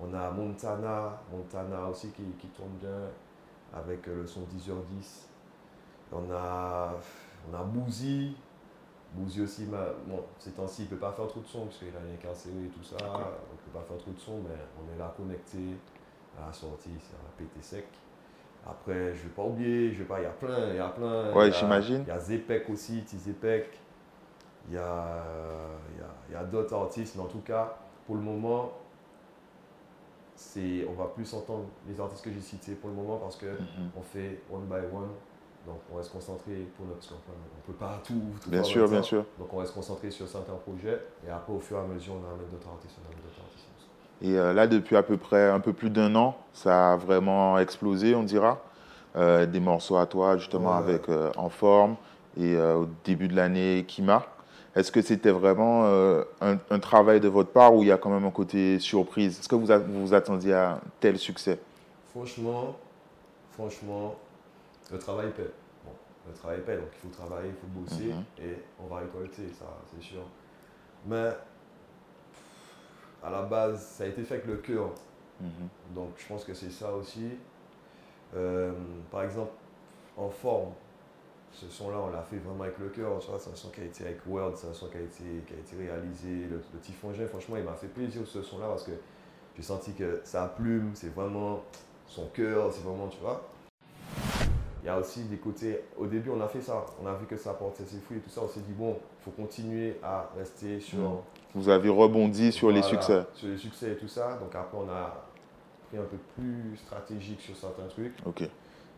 On 0.00 0.12
a 0.14 0.30
Montana, 0.30 1.20
Montana 1.32 1.86
aussi 1.88 2.10
qui, 2.10 2.22
qui 2.38 2.48
tourne 2.48 2.70
bien 2.80 3.08
avec 3.74 4.06
euh, 4.08 4.20
le 4.22 4.26
son 4.26 4.42
10h10. 4.42 5.26
On 6.12 6.30
a, 6.32 6.94
on 7.50 7.54
a 7.54 7.62
Bouzy. 7.62 8.36
Bouzy 9.14 9.40
aussi, 9.40 9.64
ma- 9.64 9.92
bon, 10.06 10.22
ces 10.38 10.50
temps-ci, 10.52 10.82
il 10.82 10.84
ne 10.84 10.90
peut 10.90 10.96
pas 10.96 11.12
faire 11.12 11.26
trop 11.28 11.40
de 11.40 11.46
son 11.46 11.64
parce 11.66 11.78
qu'il 11.78 11.88
a 11.88 12.00
une 12.06 12.14
incarcéré 12.14 12.56
et 12.64 12.68
tout 12.68 12.84
ça. 12.84 12.96
On 13.00 13.08
ne 13.08 13.58
peut 13.64 13.72
pas 13.72 13.82
faire 13.88 13.96
trop 13.98 14.10
de 14.10 14.18
son, 14.18 14.38
mais 14.42 14.54
on 14.78 14.94
est 14.94 14.98
là 14.98 15.12
connecté 15.16 15.58
à 16.40 16.46
la 16.46 16.52
sortie, 16.52 16.90
ça 17.00 17.16
va 17.16 17.30
péter 17.38 17.62
sec. 17.62 17.86
Après, 18.66 19.14
je 19.14 19.22
ne 19.22 19.28
vais 19.28 19.34
pas 19.34 19.44
oublier, 19.44 19.92
je 19.92 20.00
vais 20.00 20.04
pas, 20.04 20.20
il 20.20 20.24
y 20.24 20.26
a 20.26 20.30
plein, 20.30 20.68
il 20.70 20.76
y 20.76 20.78
a 20.78 20.88
plein. 20.88 21.32
Ouais, 21.32 21.50
j'imagine. 21.50 22.02
Il 22.06 22.08
y 22.08 22.10
a 22.10 22.18
Zepek 22.20 22.68
aussi, 22.68 23.00
T-Zepek. 23.02 23.78
Il 24.68 24.74
y 24.74 24.76
a, 24.76 25.24
il 25.94 25.98
y 26.00 26.02
a, 26.02 26.08
il 26.28 26.32
y 26.34 26.36
a 26.36 26.44
d'autres 26.44 26.74
artistes, 26.74 27.16
mais 27.16 27.22
en 27.22 27.26
tout 27.28 27.40
cas, 27.40 27.76
pour 28.06 28.16
le 28.16 28.20
moment, 28.20 28.72
c'est, 30.36 30.86
on 30.88 30.92
va 30.92 31.06
plus 31.06 31.32
entendre 31.34 31.64
les 31.88 31.98
artistes 31.98 32.22
que 32.24 32.30
j'ai 32.30 32.40
cités 32.40 32.74
pour 32.74 32.90
le 32.90 32.96
moment 32.96 33.16
parce 33.16 33.36
que 33.36 33.46
Mhm. 33.46 33.90
on 33.96 34.02
fait 34.02 34.40
one 34.52 34.66
by 34.66 34.84
one. 34.94 35.08
Donc 35.68 35.80
on 35.92 35.96
reste 35.98 36.10
concentré 36.12 36.66
pour 36.76 36.86
notre 36.86 37.00
parce 37.00 37.12
on 37.12 37.72
peut 37.72 37.78
pas 37.78 38.00
tout, 38.02 38.14
tout 38.42 38.50
Bien 38.50 38.62
sûr, 38.62 38.88
bien 38.88 39.02
sûr. 39.02 39.24
Donc 39.38 39.52
on 39.52 39.58
reste 39.58 39.74
concentré 39.74 40.10
sur 40.10 40.26
certains 40.26 40.54
projets 40.54 40.98
et 41.26 41.30
après 41.30 41.52
au 41.52 41.60
fur 41.60 41.76
et 41.76 41.80
à 41.80 41.84
mesure 41.84 42.14
on 42.14 42.26
amène 42.34 42.48
d'autres 42.50 42.68
artistes, 42.68 42.96
on 43.02 43.06
amène 43.06 43.22
d'autres 43.22 43.40
artistes. 43.44 43.66
Et 44.22 44.38
euh, 44.38 44.52
là, 44.54 44.66
depuis 44.66 44.96
à 44.96 45.02
peu 45.02 45.16
près 45.16 45.48
un 45.48 45.60
peu 45.60 45.72
plus 45.72 45.90
d'un 45.90 46.14
an, 46.16 46.36
ça 46.52 46.94
a 46.94 46.96
vraiment 46.96 47.58
explosé, 47.58 48.14
on 48.14 48.22
dira. 48.24 48.58
Euh, 49.16 49.46
des 49.46 49.60
morceaux 49.60 49.96
à 49.96 50.06
toi, 50.06 50.36
justement, 50.36 50.72
Ouais. 50.72 50.78
avec 50.84 51.08
euh, 51.08 51.30
En 51.36 51.48
Forme 51.48 51.96
et 52.36 52.54
euh, 52.56 52.76
au 52.76 52.88
début 53.04 53.28
de 53.28 53.36
l'année, 53.36 53.84
Kima. 53.86 54.26
Est-ce 54.76 54.92
que 54.92 55.02
c'était 55.02 55.30
vraiment 55.30 55.84
un, 56.40 56.58
un 56.70 56.78
travail 56.78 57.20
de 57.20 57.28
votre 57.28 57.50
part 57.50 57.74
ou 57.74 57.82
il 57.82 57.88
y 57.88 57.92
a 57.92 57.96
quand 57.96 58.10
même 58.10 58.24
un 58.24 58.30
côté 58.30 58.78
surprise? 58.78 59.38
Est-ce 59.40 59.48
que 59.48 59.54
vous 59.56 59.70
a- 59.72 59.78
vous 59.78 60.06
vous 60.06 60.14
attendiez 60.14 60.52
à 60.54 60.80
tel 61.00 61.18
succès? 61.18 61.58
Franchement, 62.10 62.76
franchement, 63.52 64.14
le 64.90 64.98
travail 64.98 65.30
paie. 65.32 65.50
Bon, 65.84 65.92
le 66.26 66.32
travail 66.34 66.60
paie, 66.62 66.76
donc 66.76 66.88
il 66.92 66.98
faut 67.08 67.14
travailler, 67.14 67.50
il 67.50 67.54
faut 67.54 67.66
bosser 67.80 68.12
Mhm. 68.12 68.24
et 68.44 68.56
on 68.82 68.86
va 68.86 69.00
récolter, 69.00 69.48
ça 69.52 69.66
c'est 69.92 70.02
sûr. 70.02 70.22
Mais 71.06 71.30
à 73.22 73.30
la 73.30 73.42
base, 73.42 73.80
ça 73.84 74.04
a 74.04 74.06
été 74.06 74.22
fait 74.22 74.34
avec 74.34 74.46
le 74.46 74.56
cœur. 74.56 74.90
Mhm. 75.40 75.68
Donc 75.94 76.10
je 76.16 76.26
pense 76.26 76.44
que 76.44 76.54
c'est 76.54 76.70
ça 76.70 76.92
aussi. 76.92 77.30
Euh, 78.36 78.72
par 79.10 79.22
exemple, 79.22 79.52
en 80.16 80.28
forme, 80.28 80.72
ce 81.52 81.66
son-là, 81.68 81.96
on 81.98 82.10
l'a 82.10 82.22
fait 82.22 82.36
vraiment 82.36 82.64
avec 82.64 82.78
le 82.78 82.88
cœur. 82.88 83.20
C'est 83.22 83.50
un 83.50 83.54
son 83.54 83.70
qui 83.70 83.80
a 83.80 83.84
été 83.84 84.04
avec 84.04 84.20
Word, 84.26 84.52
c'est 84.56 84.68
un 84.68 84.74
son 84.74 84.88
qui 84.88 84.98
a 84.98 85.00
été, 85.00 85.24
qui 85.46 85.54
a 85.54 85.56
été 85.56 85.76
réalisé. 85.76 86.46
Le, 86.46 86.56
le 86.72 86.92
frangin, 87.00 87.26
franchement, 87.26 87.56
il 87.56 87.64
m'a 87.64 87.74
fait 87.74 87.88
plaisir 87.88 88.22
ce 88.26 88.42
son-là 88.42 88.66
parce 88.68 88.84
que 88.84 88.92
j'ai 89.56 89.62
senti 89.62 89.92
que 89.94 90.20
sa 90.24 90.46
plume, 90.46 90.90
c'est 90.94 91.08
vraiment 91.14 91.62
son 92.06 92.26
cœur, 92.28 92.70
c'est 92.72 92.82
vraiment, 92.82 93.08
tu 93.08 93.18
vois. 93.20 93.42
Il 94.88 94.92
y 94.92 94.94
a 94.94 94.98
aussi 95.00 95.24
des 95.24 95.36
côtés. 95.36 95.84
Au 95.98 96.06
début, 96.06 96.30
on 96.30 96.40
a 96.40 96.48
fait 96.48 96.62
ça. 96.62 96.86
On 97.02 97.06
a 97.06 97.12
vu 97.12 97.26
que 97.26 97.36
ça 97.36 97.52
portait 97.52 97.84
ses 97.84 97.98
fruits 97.98 98.16
et 98.16 98.20
tout 98.20 98.30
ça. 98.30 98.40
On 98.42 98.48
s'est 98.48 98.60
dit, 98.60 98.72
bon, 98.72 98.96
il 99.20 99.22
faut 99.22 99.30
continuer 99.32 99.98
à 100.02 100.30
rester 100.34 100.80
sur. 100.80 100.98
Mhm. 100.98 101.18
Vous 101.56 101.68
avez 101.68 101.90
rebondi 101.90 102.50
sur 102.52 102.70
les 102.70 102.80
succès. 102.80 103.26
Sur 103.34 103.48
les 103.48 103.58
succès 103.58 103.92
et 103.92 103.96
tout 103.96 104.08
ça. 104.08 104.38
Donc 104.38 104.54
après, 104.54 104.78
on 104.78 104.88
a 104.88 105.26
pris 105.88 105.98
un 105.98 106.04
peu 106.04 106.16
plus 106.34 106.74
stratégique 106.78 107.42
sur 107.42 107.54
certains 107.54 107.86
trucs. 107.86 108.14
Ok. 108.24 108.48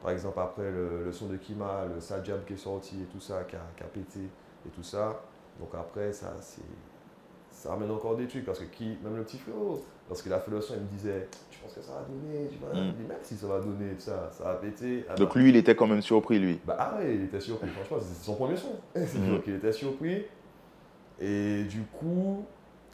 Par 0.01 0.13
exemple, 0.13 0.39
après 0.39 0.71
le, 0.71 1.07
le 1.07 1.13
son 1.13 1.27
de 1.27 1.37
Kima, 1.37 1.87
le 1.93 2.01
Sajab 2.01 2.45
qui 2.45 2.53
est 2.53 2.57
sorti 2.57 2.95
et 3.03 3.07
tout 3.07 3.21
ça, 3.21 3.43
qui 3.43 3.57
a, 3.57 3.67
qui 3.77 3.83
a 3.83 3.87
pété 3.87 4.21
et 4.21 4.69
tout 4.71 4.85
ça. 4.85 5.21
Donc 5.59 5.71
après, 5.75 6.13
ça, 6.13 6.35
c'est, 6.41 6.63
ça 7.61 7.75
amène 7.75 7.91
encore 7.91 8.17
des 8.17 8.27
trucs 8.27 8.45
parce 8.47 8.59
que 8.59 8.65
qui, 8.65 8.97
même 9.05 9.17
le 9.17 9.23
petit 9.23 9.37
frérot, 9.39 9.85
lorsqu'il 10.09 10.33
a 10.33 10.41
fait 10.41 10.51
le 10.51 10.61
son, 10.63 10.75
il 10.77 10.81
me 10.81 10.87
disait 10.87 11.29
Tu 11.51 11.59
penses 11.59 11.75
que 11.75 11.83
ça 11.83 11.93
va 11.93 12.01
donner 12.09 12.49
Tu 12.49 12.57
vois, 12.59 12.71
Mm. 12.73 13.07
Même 13.07 13.19
si 13.23 13.37
ça 13.37 13.47
va 13.47 13.61
donner, 13.61 13.95
ça, 13.99 14.31
ça 14.33 14.45
va 14.45 14.55
péter. 14.55 15.05
Ah 15.11 15.15
Donc 15.15 15.35
bah, 15.35 15.41
lui, 15.41 15.51
il 15.51 15.57
était 15.57 15.75
quand 15.77 15.87
même 15.87 16.01
surpris, 16.01 16.39
lui. 16.39 16.59
bah, 16.65 16.77
ah 16.79 16.97
ouais, 16.99 17.15
il 17.17 17.25
était 17.25 17.41
surpris. 17.41 17.69
Franchement, 17.69 17.99
c'est 18.01 18.25
son 18.25 18.35
premier 18.35 18.57
son. 18.57 18.71
Donc 18.95 19.43
il 19.47 19.55
était 19.57 19.73
surpris. 19.73 20.25
Et 21.21 21.65
du 21.65 21.83
coup, 21.83 22.45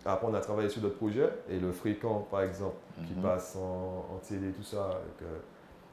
après, 0.04 0.26
on 0.26 0.34
a 0.34 0.40
travaillé 0.40 0.68
sur 0.68 0.82
d'autres 0.82 0.96
projets. 0.96 1.30
Et 1.48 1.58
le 1.60 1.72
fréquent, 1.72 2.26
par 2.30 2.42
exemple, 2.42 2.76
qui 3.06 3.14
Mhm. 3.14 3.22
passe 3.22 3.56
en, 3.56 4.06
en 4.14 4.18
télé, 4.26 4.50
tout 4.52 4.62
ça, 4.64 4.86
avec, 4.86 5.22
euh, 5.22 5.38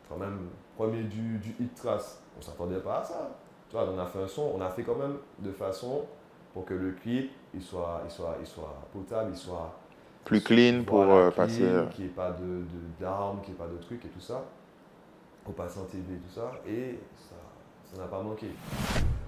quand 0.09 0.17
même, 0.17 0.47
premier 0.75 1.03
du, 1.03 1.37
du 1.37 1.55
hit 1.59 1.75
trace, 1.75 2.21
on 2.37 2.41
s'attendait 2.41 2.79
pas 2.79 2.99
à 3.01 3.03
ça. 3.03 3.37
Tu 3.69 3.75
vois, 3.75 3.87
on 3.89 3.99
a 3.99 4.05
fait 4.07 4.19
un 4.19 4.27
son, 4.27 4.51
on 4.55 4.61
a 4.61 4.69
fait 4.69 4.83
quand 4.83 4.95
même 4.95 5.17
de 5.39 5.51
façon 5.51 6.05
pour 6.53 6.65
que 6.65 6.73
le 6.73 6.91
clip, 6.91 7.31
il 7.53 7.62
soit, 7.62 8.01
il 8.05 8.12
soit, 8.12 8.38
il 8.41 8.48
soit 8.48 8.75
potable, 8.91 9.31
il 9.33 9.38
soit 9.38 9.74
Plus 10.25 10.41
clean 10.41 10.83
pour 10.86 11.03
voilà, 11.03 11.27
euh, 11.27 11.31
passer. 11.31 11.63
euh, 11.63 11.86
Qu'il 11.88 12.05
n'y 12.05 12.10
ait 12.12 12.13
pas 12.13 12.36
d'armes, 13.00 13.41
qu'il 13.41 13.53
n'y 13.53 13.60
ait 13.60 13.63
pas 13.63 13.72
de 13.72 13.77
trucs 13.81 14.05
et 14.05 14.10
tout 14.10 14.22
ça. 14.22 14.43
Pour 15.43 15.53
passer 15.53 15.79
en 15.79 15.83
TV 15.83 16.13
et 16.13 16.17
tout 16.17 16.33
ça. 16.33 16.51
Et 16.67 17.00
ça 17.17 17.36
ça 17.93 18.01
n'a 18.01 18.07
pas 18.07 18.22
manqué. 18.22 18.48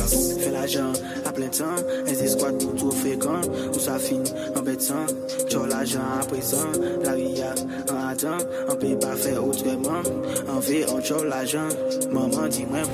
Fè 0.06 0.52
l'ajan 0.54 0.94
a 1.26 1.32
plen 1.34 1.50
tan 1.50 1.80
Ez 2.06 2.20
squad 2.30 2.60
pou 2.62 2.78
tou 2.78 2.94
frekant 2.94 3.42
Ou 3.72 3.80
sa 3.82 3.96
fin 3.98 4.22
an 4.54 4.62
bet 4.68 4.84
san 4.86 5.10
Tchou 5.48 5.66
l'ajan 5.66 6.06
a 6.20 6.26
prezan 6.30 6.78
La 7.02 7.16
ria 7.18 7.50
an 7.90 8.04
atan 8.12 8.38
An 8.70 8.78
pe 8.82 8.94
pa 9.02 9.16
fè 9.18 9.34
outreman 9.42 10.06
An 10.46 10.62
ve 10.62 10.84
an 10.86 11.02
tchou 11.02 11.26
l'ajan 11.26 11.74
Maman 12.14 12.54
di 12.54 12.70
mwen 12.70 12.86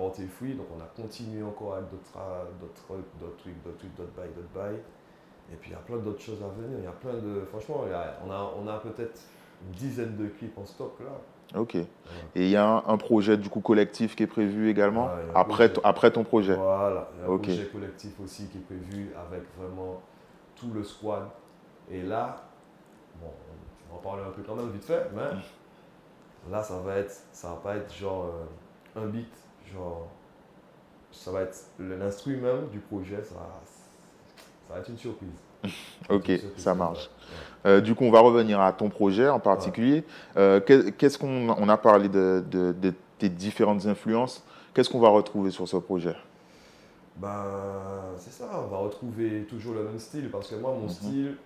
porté 0.00 0.26
fruit, 0.26 0.54
donc 0.54 0.66
on 0.76 0.80
a 0.80 0.86
continué 0.96 1.42
encore 1.42 1.74
avec 1.74 1.90
d'autres 1.90 2.02
trucs, 2.74 3.04
d'autres 3.18 3.36
trucs, 3.36 3.62
d'autres 3.62 3.78
trucs, 3.78 3.94
d'autres 3.96 4.12
bails, 4.16 4.30
d'autres 4.34 4.54
bails. 4.54 4.80
Et 5.52 5.56
puis 5.56 5.70
il 5.70 5.72
y 5.72 5.76
a 5.76 5.80
plein 5.80 5.96
d'autres 5.98 6.20
choses 6.22 6.42
à 6.42 6.48
venir. 6.60 6.78
Il 6.78 6.84
y 6.84 6.86
a 6.86 6.92
plein 6.92 7.14
de. 7.14 7.44
Franchement, 7.50 7.82
il 7.86 7.90
y 7.90 7.94
a- 7.94 8.18
on 8.26 8.30
a, 8.30 8.52
on 8.58 8.66
a 8.68 8.78
peut-être 8.78 9.20
une 9.66 9.72
dizaine 9.72 10.16
de 10.16 10.26
clips 10.28 10.56
en 10.56 10.64
stock 10.64 10.92
là. 11.00 11.58
Ok. 11.60 11.74
Et 11.74 11.86
il 12.36 12.48
y 12.48 12.56
a 12.56 12.64
un, 12.66 12.84
un 12.86 12.96
projet 12.96 13.36
du 13.36 13.48
coup 13.48 13.60
collectif 13.60 14.14
qui 14.16 14.22
est 14.22 14.28
prévu 14.28 14.70
également 14.70 15.06
Ouais, 15.06 15.10
après, 15.34 15.68
projet. 15.68 15.86
après 15.86 16.10
ton 16.12 16.24
projet. 16.24 16.54
Voilà, 16.54 17.08
il 17.14 17.20
y 17.20 17.22
a 17.22 17.26
un 17.26 17.34
Ok. 17.34 17.42
projet 17.42 17.66
collectif 17.66 18.20
aussi 18.20 18.46
qui 18.46 18.58
est 18.58 18.60
prévu 18.60 19.10
avec 19.16 19.42
vraiment 19.58 20.00
tout 20.56 20.70
le 20.72 20.84
squad. 20.84 21.24
Et 21.90 22.02
là, 22.02 22.36
bon, 23.20 23.32
on 23.90 23.94
va 23.94 23.98
en 23.98 24.02
parler 24.02 24.22
un 24.22 24.30
peu 24.30 24.42
quand 24.46 24.54
même 24.54 24.70
vite 24.70 24.84
fait, 24.84 25.10
mais 25.14 25.40
là 26.50 26.62
ça 26.62 26.78
va 26.78 26.96
être, 26.96 27.12
ça 27.32 27.48
va 27.50 27.56
pas 27.56 27.76
être 27.76 27.92
genre 27.92 28.26
euh, 28.26 29.00
un 29.02 29.06
beat, 29.06 29.32
genre 29.72 30.08
ça 31.12 31.30
va 31.30 31.42
être 31.42 31.56
l'instru 31.78 32.36
même 32.36 32.68
du 32.72 32.78
projet, 32.78 33.22
ça 33.24 33.34
va, 33.34 33.60
ça 34.68 34.74
va 34.74 34.80
être 34.80 34.88
une 34.88 34.98
surprise. 34.98 35.28
Ok, 36.08 36.28
Une 36.28 36.38
surprise, 36.38 36.62
ça 36.64 36.74
marche. 36.74 37.10
Ouais. 37.64 37.70
Euh, 37.70 37.80
du 37.80 37.94
coup, 37.94 38.04
on 38.04 38.10
va 38.10 38.20
revenir 38.20 38.60
à 38.60 38.72
ton 38.72 38.88
projet 38.88 39.28
en 39.28 39.38
particulier. 39.38 40.04
Euh, 40.36 40.60
qu'est- 40.60 40.92
Qu'est-ce 40.96 41.18
qu'on 41.18 41.50
on 41.50 41.68
a 41.68 41.76
parlé 41.76 42.08
de, 42.08 42.42
de- 42.50 42.72
de 42.72 42.94
tes 43.18 43.28
différentes 43.28 43.84
influences. 43.86 44.42
Qu'est-ce 44.74 44.88
qu'on 44.88 44.98
va 45.00 45.10
retrouver 45.10 45.50
sur 45.50 45.68
ce 45.68 45.76
projet? 45.76 46.16
Ben, 47.16 47.44
c'est 48.18 48.32
ça, 48.32 48.48
on 48.64 48.68
va 48.68 48.78
retrouver 48.78 49.42
toujours 49.48 49.74
le 49.74 49.84
même 49.84 49.98
style 49.98 50.30
parce 50.30 50.48
que 50.48 50.54
moi, 50.54 50.72
mon 50.72 50.84
Mhm. 50.84 50.88
style, 50.88 51.36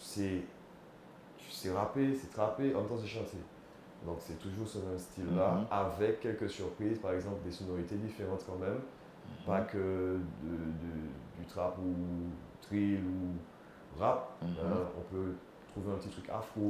c'est 0.00 0.42
c'est 1.50 1.72
rapper, 1.72 2.16
c'est 2.20 2.30
trapper, 2.32 2.72
en 2.74 2.80
même 2.80 2.88
temps 2.88 2.98
c'est 3.00 3.08
chanter. 3.08 3.36
Donc 4.06 4.16
c'est 4.20 4.38
toujours 4.38 4.66
ce 4.66 4.78
même 4.78 4.98
style-là, 4.98 5.52
Mhm. 5.54 5.66
avec 5.70 6.20
quelques 6.20 6.48
surprises, 6.50 6.98
par 6.98 7.12
exemple 7.12 7.42
des 7.44 7.50
sonorités 7.52 7.96
différentes 7.96 8.44
quand 8.46 8.56
même. 8.58 8.80
Pas 9.46 9.60
que 9.62 9.76
de, 9.76 10.48
de- 10.50 11.38
du 11.38 11.44
trap 11.46 11.76
ou 11.78 11.94
drill 12.66 13.00
ou 13.04 14.00
rap. 14.00 14.30
Mhm. 14.42 14.48
hein. 14.64 14.76
on 14.96 15.14
peut 15.14 15.32
trouver 15.72 15.92
un 15.92 15.98
petit 15.98 16.08
truc 16.10 16.28
afro, 16.30 16.60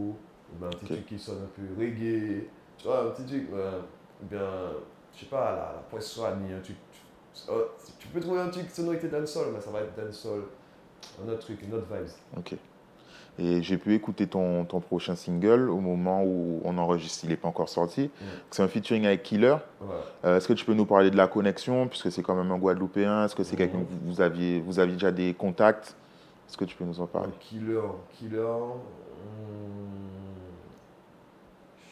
ou 0.53 0.59
bien 0.59 0.67
un 0.69 0.71
petit 0.71 0.87
truc 0.87 1.07
qui 1.07 1.19
sonne 1.19 1.43
un 1.45 1.49
peu 1.55 1.63
reggae. 1.81 2.49
Tu 2.77 2.87
vois, 2.87 3.07
un 3.07 3.11
petit 3.11 3.25
truc, 3.27 3.49
euh, 3.53 3.81
bien, 4.23 4.73
je 5.15 5.21
sais 5.21 5.27
pas, 5.27 5.51
la, 5.51 5.73
la 5.75 5.83
poissonne, 5.91 6.45
un 6.53 6.61
truc. 6.61 6.77
tu- 6.93 7.43
oh, 7.51 7.63
tu 7.99 8.09
peux 8.09 8.21
trouver 8.21 8.41
un 8.41 8.49
truc 8.49 8.69
sonorité 8.71 9.09
dancehall, 9.09 9.53
mais 9.53 9.61
ça 9.61 9.71
va 9.71 9.81
être 9.83 9.95
dancehall. 9.97 10.43
Un 11.25 11.29
autre 11.29 11.41
truc, 11.41 11.63
une 11.63 11.75
autre 11.75 11.87
vibes. 11.93 12.09
Ok. 12.37 12.57
Et 13.41 13.63
j'ai 13.63 13.79
pu 13.79 13.95
écouter 13.95 14.27
ton, 14.27 14.65
ton 14.65 14.81
prochain 14.81 15.15
single 15.15 15.71
au 15.71 15.79
moment 15.79 16.25
où 16.25 16.61
on 16.65 16.77
enregistre, 16.77 17.25
il 17.25 17.31
n'est 17.31 17.37
pas 17.37 17.47
encore 17.49 17.69
sorti. 17.69 18.11
C'est 18.51 18.63
un 18.63 18.69
featuring 18.69 19.07
avec 19.07 19.23
Killer. 19.23 19.57
Euh, 20.25 20.37
Est-ce 20.39 20.49
que 20.49 20.53
tu 20.55 20.65
peux 20.65 20.75
nous 20.75 20.87
parler 20.87 21.11
de 21.11 21.17
la 21.17 21.29
connexion, 21.29 21.87
puisque 21.87 22.11
c'est 22.11 22.23
quand 22.23 22.35
même 22.35 22.51
un 22.51 22.59
Guadeloupéen? 22.59 23.25
Est-ce 23.27 23.37
que 23.37 23.45
c'est 23.45 23.55
quelqu'un 23.57 23.79
que 23.79 24.07
vous 24.07 24.21
aviez, 24.21 24.61
vous 24.61 24.81
aviez 24.81 24.95
déjà 24.95 25.13
des 25.13 25.35
contacts? 25.35 25.95
Est-ce 26.49 26.57
que 26.57 26.65
tu 26.65 26.75
peux 26.77 26.85
nous 26.85 27.01
en 27.01 27.07
parler? 27.07 27.31
Killer, 27.39 27.81
killer. 28.19 28.43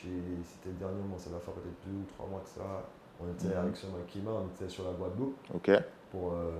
j'ai- 0.02 0.10
C'était 0.44 0.74
dernièrement, 0.78 1.18
ça 1.18 1.30
va 1.30 1.38
faire 1.38 1.54
peut-être 1.54 1.86
deux 1.86 1.98
ou 1.98 2.04
trois 2.16 2.26
mois 2.28 2.40
que 2.40 2.48
ça. 2.50 2.84
On 3.20 3.30
était 3.32 3.54
Mhm. 3.54 3.62
avec 3.64 3.76
ce 3.76 3.86
Kima, 4.08 4.30
on 4.30 4.46
était 4.54 4.68
sur 4.68 4.84
la 4.84 4.92
Guadeloupe 4.92 5.36
Ok. 5.54 5.70
pour, 6.10 6.32
euh, 6.32 6.50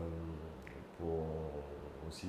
pour 0.99 1.19
aussi 2.09 2.29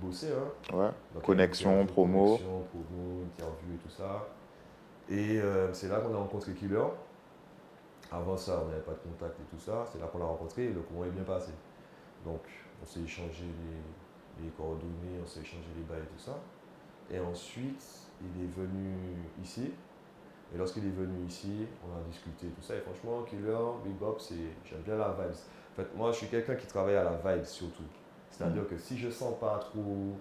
bosser. 0.00 0.32
Hein. 0.32 0.76
Ouais. 0.76 0.90
Donc, 1.14 1.22
Connexion, 1.22 1.86
promo. 1.86 2.36
Connexion, 2.36 2.62
promo, 2.70 3.22
interview 3.24 3.74
et 3.74 3.78
tout 3.78 3.90
ça. 3.90 4.28
Et 5.08 5.40
euh, 5.40 5.72
c'est 5.72 5.88
là 5.88 6.00
qu'on 6.00 6.14
a 6.14 6.18
rencontré 6.18 6.52
Killer. 6.52 6.84
Avant 8.10 8.36
ça, 8.36 8.62
on 8.62 8.68
n'avait 8.68 8.82
pas 8.82 8.92
de 8.92 8.98
contact 8.98 9.40
et 9.40 9.56
tout 9.56 9.60
ça. 9.60 9.84
C'est 9.90 10.00
là 10.00 10.06
qu'on 10.06 10.18
l'a 10.18 10.26
rencontré 10.26 10.64
et 10.64 10.72
le 10.72 10.80
courant 10.80 11.04
est 11.04 11.10
bien 11.10 11.24
passé. 11.24 11.52
Donc, 12.24 12.42
on 12.82 12.86
s'est 12.86 13.00
échangé 13.00 13.44
les, 13.44 14.44
les 14.44 14.50
coordonnées, 14.50 15.18
on 15.22 15.26
s'est 15.26 15.40
échangé 15.40 15.68
les 15.76 15.82
bails 15.82 16.02
et 16.02 16.16
tout 16.16 16.22
ça. 16.22 16.38
Et 17.10 17.18
ensuite, 17.18 17.84
il 18.20 18.44
est 18.44 18.48
venu 18.48 18.94
ici. 19.42 19.72
Et 20.54 20.58
lorsqu'il 20.58 20.84
est 20.84 20.90
venu 20.90 21.24
ici, 21.26 21.66
on 21.82 21.98
a 21.98 22.02
discuté 22.08 22.48
tout 22.48 22.62
ça. 22.62 22.76
Et 22.76 22.80
franchement, 22.80 23.22
Killer, 23.22 23.56
Big 23.84 23.94
Bob, 23.94 24.18
j'aime 24.64 24.82
bien 24.82 24.96
la 24.96 25.08
vibe. 25.08 25.34
En 25.72 25.76
fait, 25.76 25.96
moi, 25.96 26.12
je 26.12 26.18
suis 26.18 26.26
quelqu'un 26.26 26.54
qui 26.54 26.66
travaille 26.66 26.96
à 26.96 27.04
la 27.04 27.16
vibe 27.16 27.44
surtout. 27.44 27.84
C'est-à-dire 28.32 28.66
que 28.66 28.78
si 28.78 28.98
je 28.98 29.10
sens 29.10 29.38
pas 29.38 29.58
trop 29.58 30.16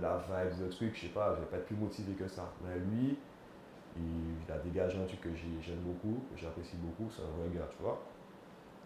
la 0.00 0.18
vibe, 0.18 0.60
le 0.60 0.68
truc, 0.68 0.94
je 0.94 1.02
sais 1.02 1.12
pas, 1.12 1.34
je 1.34 1.40
vais 1.40 1.46
pas 1.46 1.56
être 1.56 1.66
plus 1.66 1.76
motivé 1.76 2.12
que 2.12 2.28
ça. 2.28 2.52
Mais 2.64 2.78
lui, 2.78 3.16
il, 3.96 4.52
a 4.52 4.58
dégagé 4.58 4.98
un 4.98 5.06
truc 5.06 5.20
que 5.20 5.34
j'ai- 5.34 5.60
j'aime 5.60 5.80
beaucoup, 5.80 6.22
que 6.30 6.38
j'apprécie 6.38 6.76
beaucoup, 6.76 7.10
c'est 7.10 7.22
un 7.22 7.40
vrai 7.40 7.56
gars, 7.56 7.68
tu 7.76 7.82
vois. 7.82 8.00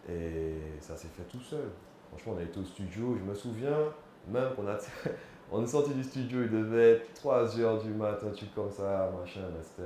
Et 0.08 0.80
ça 0.80 0.96
s'est 0.96 1.08
fait 1.08 1.24
tout 1.24 1.40
seul. 1.40 1.68
Franchement, 2.08 2.34
on 2.36 2.38
a 2.38 2.42
été 2.42 2.60
au 2.60 2.64
studio, 2.64 3.16
je 3.18 3.24
me 3.24 3.34
souviens 3.34 3.92
même 4.28 4.54
qu'on 4.54 4.66
a. 4.68 4.76
on 5.52 5.62
est 5.62 5.66
sorti 5.66 5.94
du 5.94 6.02
studio, 6.02 6.42
il 6.42 6.50
devait 6.50 6.92
être 6.92 7.22
3h 7.22 7.82
du 7.82 7.90
matin, 7.90 8.28
un 8.28 8.30
truc 8.30 8.54
comme 8.54 8.70
ça, 8.70 9.10
machin. 9.18 9.40
mais 9.78 9.84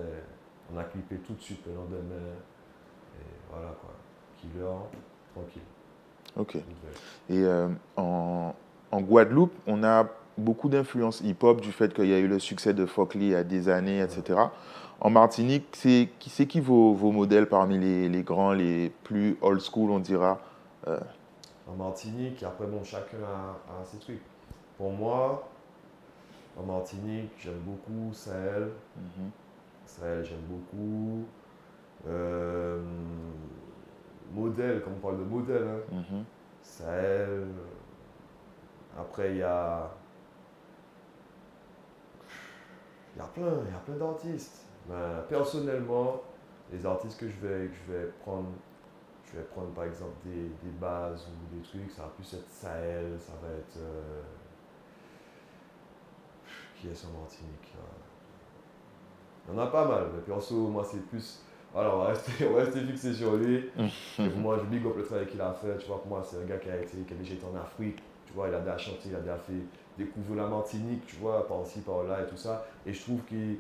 on 0.72 0.78
a 0.78 0.84
clippé 0.84 1.16
tout 1.16 1.34
de 1.34 1.40
suite 1.40 1.66
le 1.66 1.74
lendemain. 1.74 2.34
Et 3.18 3.24
voilà 3.50 3.70
quoi. 3.80 3.90
Killer, 4.40 4.64
tranquille. 5.34 5.62
Ok. 6.36 6.56
Et 6.56 6.62
euh, 7.30 7.68
en, 7.96 8.54
en 8.90 9.00
Guadeloupe, 9.00 9.52
on 9.66 9.84
a 9.84 10.06
beaucoup 10.38 10.68
d'influence 10.68 11.20
hip-hop 11.20 11.60
du 11.60 11.72
fait 11.72 11.92
qu'il 11.92 12.06
y 12.06 12.14
a 12.14 12.18
eu 12.18 12.28
le 12.28 12.38
succès 12.38 12.72
de 12.74 12.86
Fockley 12.86 13.26
il 13.26 13.30
y 13.30 13.34
a 13.34 13.44
des 13.44 13.68
années, 13.68 14.00
etc. 14.00 14.38
En 15.00 15.10
Martinique, 15.10 15.66
c'est 15.72 16.08
qui 16.18 16.30
c'est 16.30 16.46
qui 16.46 16.60
vos, 16.60 16.92
vos 16.94 17.10
modèles 17.12 17.46
parmi 17.46 17.78
les, 17.78 18.08
les 18.08 18.22
grands, 18.22 18.52
les 18.52 18.90
plus 19.04 19.36
old 19.42 19.60
school, 19.60 19.90
on 19.90 19.98
dira 19.98 20.40
en 21.70 21.76
Martinique, 21.76 22.42
après 22.42 22.66
bon, 22.66 22.82
chacun 22.82 23.18
a, 23.22 23.80
a 23.80 23.84
ses 23.84 23.98
trucs. 23.98 24.22
Pour 24.76 24.92
moi, 24.92 25.48
en 26.56 26.64
Martinique, 26.64 27.30
j'aime 27.38 27.60
beaucoup 27.64 28.12
Sahel. 28.12 28.70
Mhm. 28.96 29.30
Sahel, 29.86 30.24
j'aime 30.24 30.42
beaucoup. 30.48 31.24
Euh, 32.08 32.82
modèle, 34.32 34.82
comme 34.82 34.94
on 34.94 35.00
parle 35.00 35.18
de 35.18 35.24
modèle, 35.24 35.66
hein. 35.68 35.94
Mhm. 36.10 36.24
Sahel. 36.62 37.46
Après, 38.98 39.30
il 39.32 39.36
y 39.38 39.42
a. 39.42 39.90
Il 43.16 43.18
y 43.18 43.22
a 43.22 43.26
plein, 43.28 43.52
il 43.66 43.72
y 43.72 43.74
a 43.74 43.78
plein 43.84 43.96
d'artistes. 43.96 44.66
Mais 44.88 44.94
personnellement, 45.28 46.22
les 46.72 46.84
artistes 46.86 47.18
que 47.20 47.28
je 47.28 47.36
vais, 47.40 47.68
que 47.68 47.74
je 47.74 47.92
vais 47.92 48.06
prendre, 48.22 48.48
je 49.26 49.38
vais 49.38 49.44
prendre 49.44 49.70
par 49.70 49.84
exemple 49.84 50.14
des, 50.24 50.48
des 50.62 50.70
bases 50.80 51.28
ou 51.28 51.54
des 51.56 51.62
trucs, 51.62 51.90
ça 51.90 52.02
va 52.02 52.08
plus 52.08 52.32
être 52.34 52.48
Sahel, 52.48 53.16
ça 53.18 53.32
va 53.42 53.48
être. 53.52 53.76
euh, 53.78 54.22
Qui 56.76 56.88
est 56.88 56.94
sur 56.94 57.10
Martinique 57.10 57.74
là 57.74 57.84
Il 59.48 59.54
y 59.54 59.58
en 59.58 59.62
a 59.62 59.66
pas 59.66 59.86
mal, 59.86 60.06
mais 60.14 60.22
perso, 60.22 60.68
moi 60.68 60.84
c'est 60.84 61.04
plus. 61.08 61.42
Alors, 61.76 61.94
on 61.94 61.98
va 62.04 62.08
rester, 62.08 62.46
on 62.48 62.54
va 62.54 62.64
rester 62.64 62.80
fixé 62.80 63.14
sur 63.14 63.36
lui. 63.36 63.70
Et 64.18 64.28
pour 64.28 64.40
moi, 64.40 64.58
je 64.58 64.64
big 64.64 64.84
up 64.84 64.96
le 64.96 65.04
travail 65.04 65.26
qu'il 65.26 65.40
a 65.40 65.52
fait. 65.52 65.78
Tu 65.78 65.86
vois, 65.86 66.00
pour 66.00 66.08
moi, 66.08 66.26
c'est 66.28 66.36
un 66.36 66.44
gars 66.44 66.58
qui 66.58 66.70
a, 66.70 66.76
été, 66.76 66.98
qui 66.98 67.14
a 67.14 67.16
déjà 67.16 67.34
été 67.34 67.44
en 67.44 67.56
Afrique. 67.56 67.98
Tu 68.26 68.32
vois, 68.34 68.48
il 68.48 68.54
a 68.54 68.60
déjà 68.60 68.78
chanté, 68.78 69.08
il 69.08 69.14
a 69.14 69.20
déjà 69.20 69.36
fait 69.38 69.52
découvrir 69.98 70.42
la 70.42 70.48
Martinique, 70.48 71.06
tu 71.06 71.16
vois, 71.16 71.46
par-ci, 71.46 71.80
par-là 71.80 72.22
et 72.22 72.26
tout 72.26 72.36
ça. 72.36 72.66
Et 72.86 72.92
je 72.92 73.00
trouve 73.02 73.20
qu'il 73.24 73.56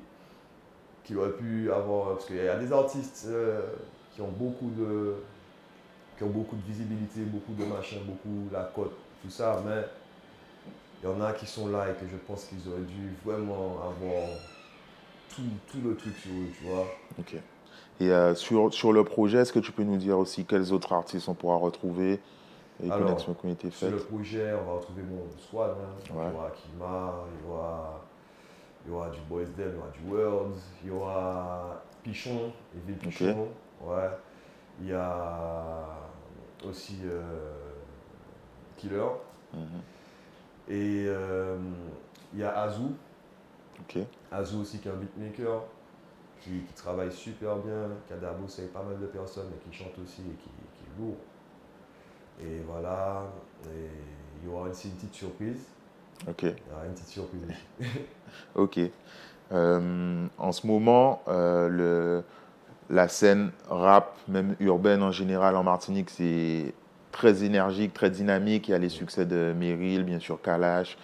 qu'il 1.04 1.18
aurait 1.18 1.32
pu 1.32 1.70
avoir. 1.72 2.14
Parce 2.14 2.26
qu'il 2.26 2.36
y 2.36 2.48
a 2.48 2.58
des 2.58 2.72
artistes 2.72 3.26
euh, 3.28 3.60
qui 4.14 4.22
ont 4.22 4.30
beaucoup 4.30 4.70
de 4.70 5.14
qui 6.16 6.24
ont 6.24 6.30
beaucoup 6.30 6.56
de 6.56 6.66
visibilité, 6.66 7.20
beaucoup 7.22 7.54
de 7.54 7.64
machin, 7.64 7.96
beaucoup 8.04 8.48
la 8.52 8.64
côte, 8.74 8.92
tout 9.22 9.30
ça, 9.30 9.62
mais 9.64 9.82
il 11.02 11.08
y 11.08 11.10
en 11.10 11.18
a 11.22 11.32
qui 11.32 11.46
sont 11.46 11.68
là 11.68 11.86
et 11.90 11.94
que 11.94 12.06
je 12.10 12.16
pense 12.16 12.44
qu'ils 12.44 12.68
auraient 12.68 12.82
dû 12.82 13.14
vraiment 13.24 13.78
avoir 13.82 14.28
tout, 15.34 15.42
tout 15.70 15.80
le 15.82 15.96
truc 15.96 16.14
sur 16.18 16.30
eux, 16.32 16.48
tu 16.58 16.64
vois. 16.64 16.86
Ok. 17.18 17.36
Et 18.00 18.10
euh, 18.10 18.34
sur, 18.34 18.72
sur 18.72 18.92
le 18.92 19.04
projet, 19.04 19.38
est-ce 19.38 19.52
que 19.52 19.58
tu 19.58 19.72
peux 19.72 19.82
nous 19.82 19.98
dire 19.98 20.18
aussi 20.18 20.44
quels 20.46 20.72
autres 20.72 20.92
artistes 20.92 21.28
on 21.28 21.34
pourra 21.34 21.56
retrouver 21.56 22.20
et 22.82 22.90
Alors, 22.90 23.06
connexions 23.06 23.34
qui 23.34 23.46
ont 23.46 23.50
été 23.52 23.70
Sur 23.70 23.88
faites? 23.88 23.90
le 23.92 23.98
projet, 23.98 24.52
on 24.54 24.64
va 24.66 24.72
retrouver 24.78 25.02
mon 25.02 25.22
squad. 25.38 25.70
hein. 25.72 26.14
Ouais. 26.16 26.24
Il 26.26 26.32
y 26.32 26.34
aura 26.34 26.50
Kima, 26.50 27.14
il 27.42 27.46
y 27.46 27.50
aura, 27.52 28.00
il 28.86 28.90
y 28.90 28.94
aura 28.94 29.10
du 29.10 29.20
Boys 29.28 29.44
Dem, 29.56 29.72
il 29.72 29.74
y 29.74 29.78
aura 29.78 29.90
du 29.90 30.10
World, 30.10 30.54
il 30.82 30.88
y 30.88 30.90
aura 30.92 31.82
Pichon, 32.02 32.52
Evil 32.74 32.96
Pichon. 32.96 33.48
Ouais. 33.84 34.08
Il 34.80 34.88
y 34.88 34.94
a 34.94 35.84
aussi 36.66 36.96
euh, 37.04 37.20
Killer. 38.78 39.04
Mhm. 39.52 39.60
Et 40.68 41.04
euh, 41.06 41.58
il 42.32 42.38
y 42.40 42.44
a 42.44 42.60
Azou. 42.62 42.92
Ok. 43.80 43.98
Azou 44.32 44.60
aussi 44.62 44.78
qui 44.78 44.88
est 44.88 44.90
un 44.90 44.94
beatmaker, 44.94 45.62
qui, 46.40 46.50
qui 46.60 46.74
travaille 46.74 47.12
super 47.12 47.56
bien, 47.56 47.88
qui 48.06 48.12
a 48.12 48.16
déjà 48.16 48.32
bossé 48.32 48.62
avec 48.62 48.72
pas 48.72 48.82
mal 48.82 48.98
de 48.98 49.06
personnes 49.06 49.48
et 49.54 49.70
qui 49.70 49.76
chante 49.76 49.92
aussi 50.02 50.22
et 50.22 50.34
qui, 50.36 50.48
qui 50.48 50.84
est 50.84 51.00
lourd. 51.02 51.16
Et 52.42 52.60
voilà, 52.66 53.24
et 53.66 53.88
il 54.42 54.48
y 54.48 54.52
aura 54.52 54.68
aussi 54.68 54.88
une 54.88 54.94
petite 54.94 55.14
surprise. 55.14 55.64
Ok. 56.28 56.42
Il 56.42 56.48
y 56.48 56.52
aura 56.74 56.86
une 56.86 56.92
petite 56.94 57.08
surprise 57.08 57.40
aussi. 57.48 57.90
Ok. 58.54 58.78
Euh, 59.52 60.26
en 60.38 60.52
ce 60.52 60.66
moment, 60.66 61.22
euh, 61.28 61.68
le, 61.68 62.24
la 62.88 63.08
scène 63.08 63.50
rap, 63.68 64.16
même 64.28 64.54
urbaine 64.60 65.02
en 65.02 65.10
général 65.12 65.56
en 65.56 65.64
Martinique, 65.64 66.10
c'est 66.10 66.72
très 67.12 67.42
énergique, 67.44 67.92
très 67.92 68.10
dynamique. 68.10 68.68
Il 68.68 68.72
y 68.72 68.74
a 68.74 68.78
les 68.78 68.88
succès 68.88 69.26
de 69.26 69.52
Meryl, 69.58 70.04
bien 70.04 70.20
sûr 70.20 70.40
Kalash, 70.40 70.96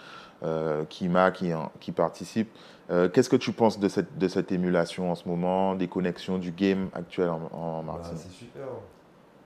euh, 0.45 0.85
Kima 0.89 1.31
qui, 1.33 1.53
en- 1.53 1.73
qui 1.81 1.93
participe. 1.93 2.51
Euh, 2.91 3.09
Qu'est-ce 3.09 3.29
que 3.29 3.37
tu 3.37 3.53
penses 3.53 3.81
de 3.81 3.89
cette, 3.89 4.17
de 4.17 4.29
cette 4.29 4.53
émulation 4.53 5.11
en 5.11 5.15
ce 5.15 5.29
moment, 5.29 5.75
des 5.75 5.89
connexions 5.89 6.39
du 6.39 6.53
game 6.53 6.89
actuel 6.93 7.29
en, 7.31 7.41
en 7.53 7.83
Bah, 7.83 7.93
Martinique? 7.95 8.21
c'est 8.23 8.31
super. 8.33 8.67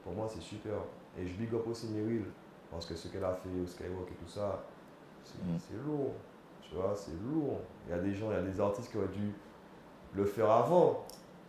Pour 0.05 0.12
moi, 0.12 0.26
c'est 0.29 0.42
super. 0.42 0.74
Et 1.18 1.26
je 1.26 1.35
big 1.35 1.53
up 1.55 1.66
aussi 1.66 1.88
Meryl, 1.88 2.24
parce 2.70 2.85
que 2.87 2.94
ce 2.94 3.09
qu'elle 3.09 3.24
a 3.24 3.33
fait 3.35 3.48
au 3.62 3.66
Skywalk 3.66 4.11
et 4.11 4.14
tout 4.24 4.29
ça, 4.31 4.62
c'est 5.24 5.38
Mm. 5.38 5.59
c'est 5.59 5.87
lourd. 5.87 6.12
Tu 6.62 6.74
vois, 6.76 6.92
c'est 6.94 7.12
lourd. 7.12 7.59
Il 7.87 7.90
y 7.90 7.94
a 7.94 7.98
des 7.98 8.14
gens, 8.14 8.31
il 8.31 8.35
y 8.35 8.38
a 8.38 8.42
des 8.42 8.61
artistes 8.61 8.90
qui 8.90 8.98
auraient 8.98 9.09
dû 9.09 9.33
le 10.14 10.24
faire 10.24 10.50
avant. 10.50 11.05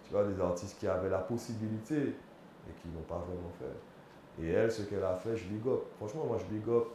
Tu 0.05 0.11
vois, 0.13 0.23
des 0.23 0.39
artistes 0.41 0.79
qui 0.79 0.87
avaient 0.87 1.09
la 1.09 1.19
possibilité 1.19 1.97
et 1.97 2.71
qui 2.81 2.87
n'ont 2.89 3.03
pas 3.07 3.17
vraiment 3.27 3.51
fait. 3.59 4.43
Et 4.43 4.49
elle, 4.49 4.71
ce 4.71 4.81
qu'elle 4.83 5.03
a 5.03 5.15
fait, 5.15 5.35
je 5.35 5.45
big 5.45 5.65
up. 5.67 5.81
Franchement, 5.97 6.25
moi, 6.25 6.37
je 6.39 6.45
big 6.45 6.67
up. 6.69 6.85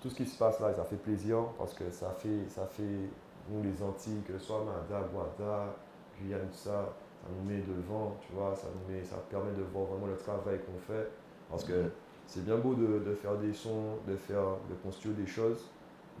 Tout 0.00 0.08
ce 0.10 0.14
qui 0.14 0.26
se 0.26 0.38
passe 0.38 0.60
là, 0.60 0.72
ça 0.74 0.84
fait 0.84 0.96
plaisir 0.96 1.38
parce 1.58 1.74
que 1.74 1.90
ça 1.90 2.10
fait, 2.10 2.48
ça 2.48 2.64
fait 2.66 3.10
nous 3.50 3.62
les 3.62 3.82
Antilles, 3.82 4.22
que 4.26 4.38
ce 4.38 4.46
soit 4.46 4.64
Mada, 4.64 5.06
Guada, 5.12 5.74
Guyane, 6.20 6.48
tout 6.48 6.56
ça, 6.56 6.92
ça 7.22 7.28
nous 7.34 7.48
met 7.48 7.62
devant, 7.62 8.16
tu 8.20 8.32
vois, 8.32 8.54
ça 8.54 8.68
nous 8.74 9.04
ça 9.04 9.16
permet 9.30 9.52
de 9.52 9.62
voir 9.62 9.86
vraiment 9.86 10.06
le 10.06 10.16
travail 10.16 10.58
qu'on 10.60 10.78
fait. 10.78 11.08
Parce 11.50 11.64
que 11.64 11.90
c'est 12.26 12.44
bien 12.44 12.56
beau 12.56 12.74
de, 12.74 13.14
faire 13.14 13.36
des 13.36 13.52
sons, 13.52 13.98
de 14.06 14.16
faire, 14.16 14.44
de 14.68 14.74
construire 14.82 15.14
des 15.14 15.26
choses, 15.26 15.68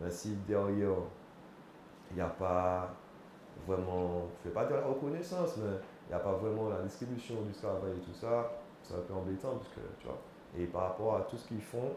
mais 0.00 0.10
si 0.10 0.36
derrière, 0.46 0.94
il 2.10 2.16
n'y 2.16 2.22
a 2.22 2.28
pas 2.28 2.94
vraiment, 3.66 4.26
je 4.42 4.48
ne 4.48 4.54
pas 4.54 4.66
dire 4.66 4.76
la 4.76 4.86
reconnaissance, 4.86 5.56
mais 5.56 5.78
il 6.06 6.08
n'y 6.10 6.14
a 6.14 6.20
pas 6.20 6.32
vraiment 6.32 6.68
la 6.68 6.82
distribution 6.82 7.42
du 7.42 7.52
travail 7.52 7.92
et 7.96 8.00
tout 8.00 8.14
ça, 8.14 8.52
c'est 8.82 8.94
un 8.94 9.00
peu 9.00 9.14
embêtant, 9.14 9.58
tu 9.98 10.06
vois. 10.06 10.18
Et 10.56 10.66
par 10.66 10.82
rapport 10.82 11.16
à 11.16 11.20
tout 11.22 11.36
ce 11.36 11.48
qu'ils 11.48 11.62
font, 11.62 11.90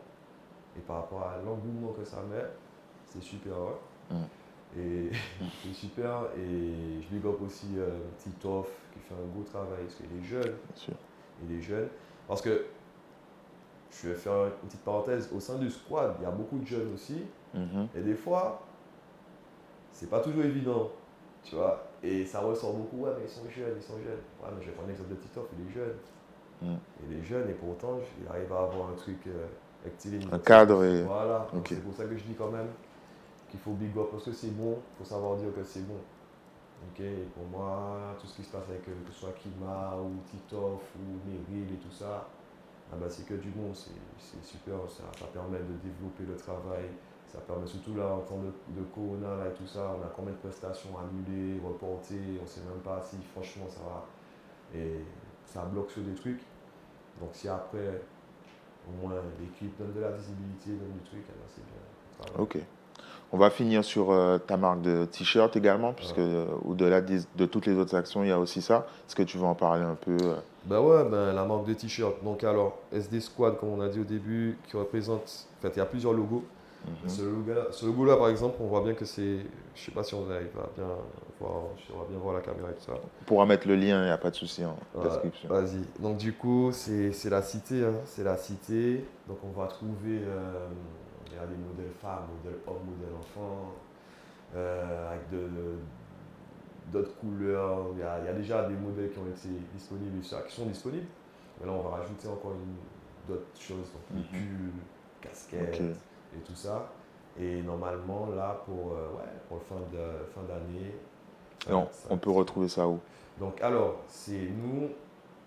et 0.75 0.81
par 0.81 0.97
rapport 0.97 1.21
à 1.21 1.37
l'engouement 1.43 1.93
que 1.93 2.03
ça 2.03 2.21
met, 2.29 2.45
c'est 3.05 3.21
super. 3.21 3.53
hein. 3.53 4.15
Mm. 4.15 4.38
Et 4.77 5.09
c'est 5.63 5.73
super. 5.73 6.25
Et 6.37 7.01
je 7.01 7.07
big 7.15 7.25
up 7.25 7.41
aussi 7.45 7.67
euh, 7.77 7.99
Titoff 8.17 8.67
qui 8.93 8.99
fait 8.99 9.15
un 9.15 9.25
beau 9.35 9.43
travail, 9.43 9.83
parce 9.83 9.95
qu'il 9.95 10.05
est 10.05 10.23
jeune 10.23 10.43
Bien 10.43 10.75
sûr. 10.75 10.93
il 11.43 11.57
est 11.57 11.61
jeune. 11.61 11.87
Parce 12.27 12.41
que, 12.41 12.65
je 13.91 14.09
vais 14.09 14.15
faire 14.15 14.45
une 14.45 14.51
petite 14.67 14.81
parenthèse, 14.83 15.29
au 15.35 15.39
sein 15.39 15.55
du 15.57 15.69
squad, 15.69 16.15
il 16.19 16.23
y 16.23 16.27
a 16.27 16.31
beaucoup 16.31 16.59
de 16.59 16.65
jeunes 16.65 16.93
aussi. 16.93 17.23
Mhm. 17.53 17.87
Et 17.95 18.01
des 18.01 18.13
fois, 18.13 18.61
c'est 19.91 20.09
pas 20.09 20.19
toujours 20.19 20.43
évident, 20.43 20.91
tu 21.43 21.55
vois. 21.55 21.85
Et 22.03 22.25
ça 22.25 22.39
ressort 22.39 22.73
beaucoup, 22.73 23.03
ouais, 23.05 23.11
mais 23.17 23.25
ils 23.25 23.29
sont 23.29 23.49
jeunes, 23.49 23.73
ils 23.75 23.83
sont 23.83 23.97
jeunes. 23.97 24.21
Ouais, 24.41 24.49
mais 24.55 24.61
je 24.61 24.67
vais 24.67 24.73
prendre 24.73 24.87
l'exemple 24.89 25.09
de 25.09 25.15
Titoff, 25.15 25.45
il 25.57 25.67
est 25.67 25.73
jeune. 25.73 25.95
Mm. 26.61 26.77
Il 27.09 27.17
est 27.17 27.23
jeune 27.23 27.49
et 27.49 27.53
pourtant, 27.53 27.97
il 28.21 28.27
arrive 28.27 28.51
à 28.53 28.63
avoir 28.63 28.89
un 28.89 28.93
truc 28.95 29.17
euh. 29.27 29.47
Un 30.31 30.39
cadre 30.39 30.83
et- 30.83 31.03
Voilà, 31.03 31.47
c'est 31.65 31.81
pour 31.81 31.93
ça 31.93 32.03
que 32.03 32.17
je 32.17 32.23
dis 32.25 32.35
quand 32.37 32.51
même 32.51 32.67
qu'il 33.49 33.59
faut 33.59 33.71
big 33.71 33.97
up, 33.97 34.07
parce 34.11 34.25
que 34.25 34.31
c'est 34.31 34.55
bon, 34.55 34.77
il 34.77 34.97
faut 34.97 35.09
savoir 35.09 35.37
dire 35.37 35.53
que 35.53 35.63
c'est 35.63 35.87
bon. 35.87 35.97
Pour 37.35 37.45
moi, 37.45 38.15
tout 38.19 38.27
ce 38.27 38.37
qui 38.37 38.43
se 38.43 38.51
passe 38.51 38.67
avec, 38.69 38.87
euh, 38.87 38.93
que 39.05 39.13
ce 39.13 39.19
soit 39.19 39.31
Kima 39.33 39.95
ou 40.01 40.15
Titoff 40.29 40.81
ou 40.95 41.29
Meryl 41.29 41.73
et 41.73 41.77
tout 41.77 41.91
ça, 41.91 42.27
ah 42.91 42.95
bah, 42.99 43.05
c'est 43.09 43.25
que 43.25 43.35
du 43.35 43.49
bon, 43.49 43.73
c'est 43.73 44.43
super, 44.43 44.75
ça, 44.89 45.03
permet 45.31 45.59
de 45.59 45.73
développer 45.83 46.23
le 46.27 46.35
travail, 46.35 46.85
Ça 47.27 47.39
permet 47.39 47.67
surtout 47.67 47.95
là, 47.95 48.07
en 48.07 48.21
temps 48.21 48.39
de, 48.39 48.51
de 48.79 48.83
Corona 48.93 49.47
et 49.47 49.53
tout 49.53 49.67
ça, 49.67 49.95
on 49.97 50.03
a 50.03 50.09
combien 50.15 50.33
de 50.33 50.37
prestations 50.37 50.89
annulées, 50.97 51.59
reportées, 51.63 52.39
on 52.39 52.43
ne 52.43 52.47
sait 52.47 52.61
même 52.61 52.81
pas 52.83 53.01
si 53.01 53.17
franchement 53.33 53.65
ça 53.69 53.81
va. 53.81 54.05
Et 54.73 55.05
ça 55.45 55.65
bloque 55.65 55.91
sur 55.91 56.01
des 56.01 56.15
trucs. 56.15 56.41
Donc 57.19 57.29
si 57.33 57.47
après, 57.47 58.01
au 58.87 59.07
moins 59.07 59.13
l'équipe 59.39 59.77
donne 59.77 59.93
de 59.93 59.99
la 59.99 60.11
visibilité, 60.11 60.71
donne 60.71 60.93
du 60.93 61.03
truc, 61.03 61.23
eh 61.27 61.31
ben, 61.31 61.47
c'est 61.47 61.65
bien. 61.65 62.41
Ok. 62.41 62.57
On 63.31 63.37
va 63.37 63.51
finir 63.51 63.83
sur 63.83 64.11
euh, 64.11 64.39
ta 64.39 64.57
marque 64.57 64.81
de 64.81 65.05
t-shirt 65.05 65.55
également, 65.55 65.93
puisque 65.93 66.17
euh, 66.17 66.47
au-delà 66.65 66.99
de 67.01 67.45
toutes 67.45 67.67
les 67.67 67.75
autres 67.75 67.95
actions, 67.95 68.23
il 68.23 68.29
y 68.29 68.31
a 68.31 68.39
aussi 68.39 68.61
ça. 68.61 68.87
Est-ce 69.07 69.15
que 69.15 69.21
tu 69.21 69.37
veux 69.37 69.45
en 69.45 69.53
parler 69.53 69.83
un 69.83 69.93
peu 69.95 70.17
euh, 70.19 70.35
Ben 70.65 70.79
ouais, 70.79 71.03
ben 71.03 71.33
la 71.33 71.45
marque 71.45 71.65
de 71.67 71.73
t-shirt. 71.75 72.23
Donc 72.23 72.43
alors, 72.43 72.79
SD 72.91 73.19
Squad, 73.19 73.59
comme 73.59 73.69
on 73.69 73.81
a 73.81 73.87
dit 73.87 73.99
au 73.99 74.03
début, 74.03 74.57
qui 74.67 74.75
représente. 74.77 75.47
En 75.59 75.61
fait, 75.61 75.73
il 75.75 75.77
y 75.77 75.81
a 75.81 75.85
plusieurs 75.85 76.13
logos. 76.13 76.43
mhm. 76.87 77.09
Ce 77.71 77.85
logo-là, 77.85 78.15
par 78.17 78.29
exemple, 78.29 78.55
on 78.61 78.65
voit 78.67 78.81
bien 78.81 78.93
que 78.95 79.05
c'est. 79.05 79.37
Je 79.75 79.85
sais 79.85 79.91
pas 79.91 80.03
si 80.03 80.15
on 80.15 80.27
arrive 80.31 80.47
à 80.57 80.67
bien 80.75 80.87
voir, 81.39 81.53
on 81.95 81.99
va 81.99 82.05
bien 82.09 82.17
voir 82.17 82.33
la 82.33 82.41
caméra 82.41 82.69
et 82.71 82.73
tout 82.73 82.85
ça. 82.87 82.93
On 82.93 83.25
pourra 83.25 83.45
mettre 83.45 83.67
le 83.67 83.75
lien, 83.75 84.01
il 84.01 84.05
n'y 84.05 84.11
a 84.11 84.17
pas 84.17 84.31
de 84.31 84.35
souci 84.35 84.65
en 84.65 84.75
Voilà, 84.95 85.09
description. 85.11 85.49
Vas-y. 85.49 86.01
Donc 86.01 86.17
du 86.17 86.33
coup, 86.33 86.71
c'est 86.73 87.11
c'est 87.13 87.29
la 87.29 87.43
cité. 87.43 87.85
hein, 87.85 87.93
C'est 88.05 88.23
la 88.23 88.37
cité. 88.37 89.05
Donc 89.27 89.37
on 89.43 89.57
va 89.57 89.67
trouver. 89.67 90.19
Il 91.31 91.35
y 91.35 91.39
a 91.39 91.45
des 91.45 91.55
modèles 91.55 91.93
femmes, 92.01 92.23
modèles 92.43 92.59
hommes, 92.67 92.85
modèles 92.85 93.15
enfants, 93.17 93.73
euh, 94.55 95.11
avec 95.11 95.21
d'autres 96.91 97.15
couleurs. 97.17 97.85
Il 97.93 97.99
y, 97.99 98.03
a, 98.03 98.19
il 98.19 98.25
y 98.25 98.29
a 98.29 98.33
déjà 98.33 98.67
des 98.67 98.75
modèles 98.75 99.11
qui 99.11 99.19
ont 99.19 99.27
été 99.27 99.49
disponibles, 99.73 100.19
qui 100.21 100.55
sont 100.55 100.65
disponibles. 100.65 101.07
Mais 101.59 101.67
là, 101.67 101.73
on 101.73 101.81
va 101.81 101.97
rajouter 101.97 102.27
encore 102.27 102.53
d'autres 103.27 103.59
choses, 103.59 103.91
donc 103.91 104.01
les 104.11 104.19
Mhm. 104.21 104.25
pulls, 104.47 104.71
casquettes 105.21 105.81
et 106.35 106.39
tout 106.45 106.55
ça. 106.55 106.89
Et 107.39 107.61
normalement, 107.61 108.27
là, 108.35 108.61
pour, 108.65 108.93
euh, 108.93 109.17
ouais, 109.17 109.29
pour 109.47 109.57
le 109.57 109.63
fin 109.63 109.75
fin 110.33 110.41
d'année, 110.47 110.95
ça- 111.63 111.71
Et 111.71 111.73
on, 111.75 111.87
ça- 111.91 112.07
on 112.09 112.17
peut 112.17 112.31
retrouver 112.31 112.67
ça 112.67 112.87
où? 112.87 112.99
Donc 113.39 113.61
alors, 113.61 113.97
c'est 114.07 114.49
nous, 114.49 114.89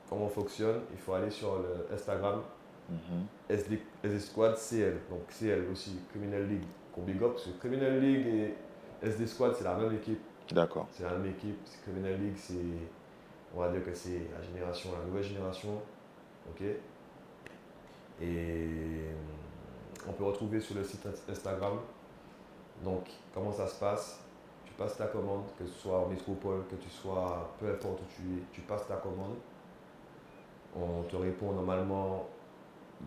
comment 0.09 0.27
on 0.27 0.29
fonctionne, 0.29 0.81
il 0.93 0.99
faut 0.99 1.15
aller 1.15 1.31
sur 1.31 1.57
le 1.57 1.93
Instagram 1.95 2.41
Mhm. 2.89 3.27
SD, 3.49 3.81
SD 4.03 4.21
Squad 4.21 4.57
CL. 4.57 4.99
Donc 5.11 5.31
CL 5.31 5.67
aussi, 5.71 5.99
Criminal 6.11 6.47
League, 6.47 6.65
qu'on 6.95 7.03
big 7.03 7.23
up, 7.23 7.33
parce 7.33 7.45
que 7.47 7.59
Criminal 7.59 8.01
League 8.01 8.27
et 8.27 8.55
SD 9.07 9.27
Squad, 9.27 9.55
c'est 9.57 9.65
la 9.65 9.75
même 9.75 9.95
équipe. 9.95 10.21
D'accord. 10.51 10.87
C'est 10.91 11.05
la 11.05 11.11
même 11.11 11.27
équipe. 11.27 11.59
Criminal 11.83 12.21
League, 12.21 12.37
c'est, 12.37 12.55
on 13.55 13.61
va 13.61 13.71
dire 13.71 13.85
que 13.85 13.95
c'est 13.95 14.29
la 14.37 14.43
génération, 14.43 14.91
la 14.99 15.05
nouvelle 15.05 15.23
génération. 15.25 15.81
Ok? 16.51 16.63
Et 16.63 16.77
euh, 18.25 19.13
on 20.09 20.13
peut 20.13 20.25
retrouver 20.25 20.61
sur 20.61 20.75
le 20.77 20.85
site 20.85 21.07
Instagram. 21.29 21.79
Donc, 22.85 23.09
comment 23.33 23.53
ça 23.53 23.67
se 23.67 23.79
passe? 23.79 24.21
Tu 24.65 24.73
passes 24.75 24.97
ta 24.97 25.07
commande, 25.07 25.45
que 25.59 25.67
ce 25.67 25.73
soit 25.73 25.99
en 25.99 26.09
métropole, 26.09 26.65
que 26.69 26.77
tu 26.77 26.89
sois, 26.89 27.55
peu 27.61 27.71
importe 27.71 28.01
où 28.01 28.05
tu 28.09 28.23
es, 28.23 28.43
tu 28.53 28.61
passes 28.63 28.87
ta 28.87 28.97
commande. 28.97 29.37
On 30.75 31.03
te 31.03 31.17
répond 31.17 31.53
normalement 31.53 32.27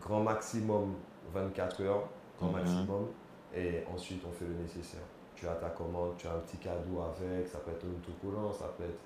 grand 0.01 0.21
maximum 0.21 0.93
24 1.33 1.81
heures, 1.81 2.07
grand 2.39 2.47
Mhm. 2.49 2.53
maximum. 2.55 3.07
Et 3.55 3.83
ensuite, 3.93 4.21
on 4.27 4.31
fait 4.31 4.45
le 4.45 4.53
nécessaire. 4.55 5.01
Tu 5.35 5.47
as 5.47 5.55
ta 5.55 5.69
commande, 5.69 6.15
tu 6.17 6.27
as 6.27 6.33
un 6.33 6.39
petit 6.39 6.57
cadeau 6.57 7.01
avec, 7.01 7.47
ça 7.47 7.57
peut 7.59 7.71
être 7.71 7.85
un 7.85 7.89
autocollant, 7.89 8.51
ça 8.53 8.65
peut 8.77 8.83
être, 8.83 8.99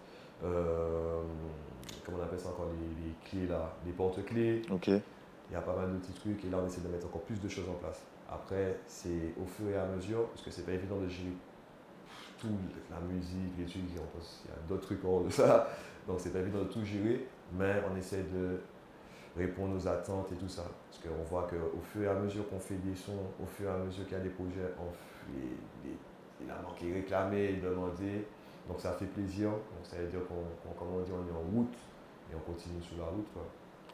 euh, 0.44 1.22
comment 2.06 2.20
on 2.20 2.24
appelle 2.24 2.40
ça 2.40 2.50
encore, 2.50 2.68
les, 2.72 3.08
les 3.08 3.14
clés 3.26 3.48
là, 3.52 3.74
les 3.86 3.92
porte-clés. 3.92 4.62
Ok. 4.72 4.88
Il 4.88 5.54
y 5.54 5.56
a 5.56 5.62
pas 5.62 5.76
mal 5.76 5.92
de 5.92 5.98
petits 5.98 6.14
trucs 6.14 6.46
et 6.46 6.50
là, 6.50 6.58
on 6.62 6.68
essaie 6.68 6.82
de 6.82 6.88
mettre 6.88 7.08
encore 7.08 7.22
plus 7.22 7.40
de 7.42 7.50
choses 7.50 7.68
en 7.70 7.74
place. 7.74 8.02
Après, 8.32 8.80
c'est 8.86 9.34
au 9.42 9.46
fur 9.46 9.70
et 9.70 9.78
à 9.78 9.86
mesure, 9.88 10.28
parce 10.28 10.44
que 10.44 10.52
c'est 10.52 10.62
pas 10.64 10.74
évident 10.74 10.98
de 10.98 11.08
gérer 11.08 11.34
tout, 12.40 12.48
la 12.90 13.00
musique, 13.00 13.54
les 13.58 13.66
trucs, 13.66 13.82
en 13.82 13.86
il 13.86 14.50
y 14.52 14.54
a 14.54 14.68
d'autres 14.68 14.84
trucs 14.86 15.04
hors 15.04 15.24
de 15.24 15.30
ça, 15.30 15.68
donc 16.08 16.20
c'est 16.20 16.32
pas 16.32 16.40
évident 16.40 16.60
de 16.60 16.66
tout 16.66 16.86
gérer, 16.86 17.28
mais 17.52 17.82
on 17.92 17.96
essaie 17.98 18.24
de 18.24 18.60
répondre 19.38 19.76
aux 19.76 19.88
attentes 19.88 20.32
et 20.32 20.36
tout 20.36 20.50
ça. 20.50 20.64
Parce 20.90 21.04
qu'on 21.04 21.24
voit 21.24 21.48
qu'au 21.50 21.82
fur 21.82 22.04
et 22.04 22.08
à 22.08 22.16
mesure 22.16 22.48
qu'on 22.50 22.60
fait 22.60 22.76
des 22.76 22.96
sons, 22.96 23.26
au 23.42 23.46
fur 23.46 23.70
et 23.70 23.74
à 23.74 23.78
mesure 23.78 24.06
qu'il 24.06 24.18
y 24.18 24.20
a 24.20 24.24
des 24.24 24.30
projets, 24.30 24.74
on 24.80 24.92
fait 24.92 25.40
des, 25.84 25.96
il 26.42 26.50
a 26.50 26.62
manqué 26.62 26.94
réclamer, 26.94 27.54
demander, 27.64 28.26
donc 28.68 28.80
ça 28.80 28.94
fait 28.94 29.06
plaisir. 29.06 29.50
Donc 29.50 29.84
ça 29.84 29.98
veut 29.98 30.08
dire 30.08 30.22
qu'on, 30.28 30.36
on 30.86 31.02
dit, 31.02 31.12
on 31.12 31.28
est 31.28 31.38
en 31.38 31.58
route 31.58 31.74
et 32.32 32.36
on 32.36 32.52
continue 32.52 32.82
sur 32.82 32.98
la 32.98 33.06
route. 33.06 33.28
Quoi. 33.34 33.44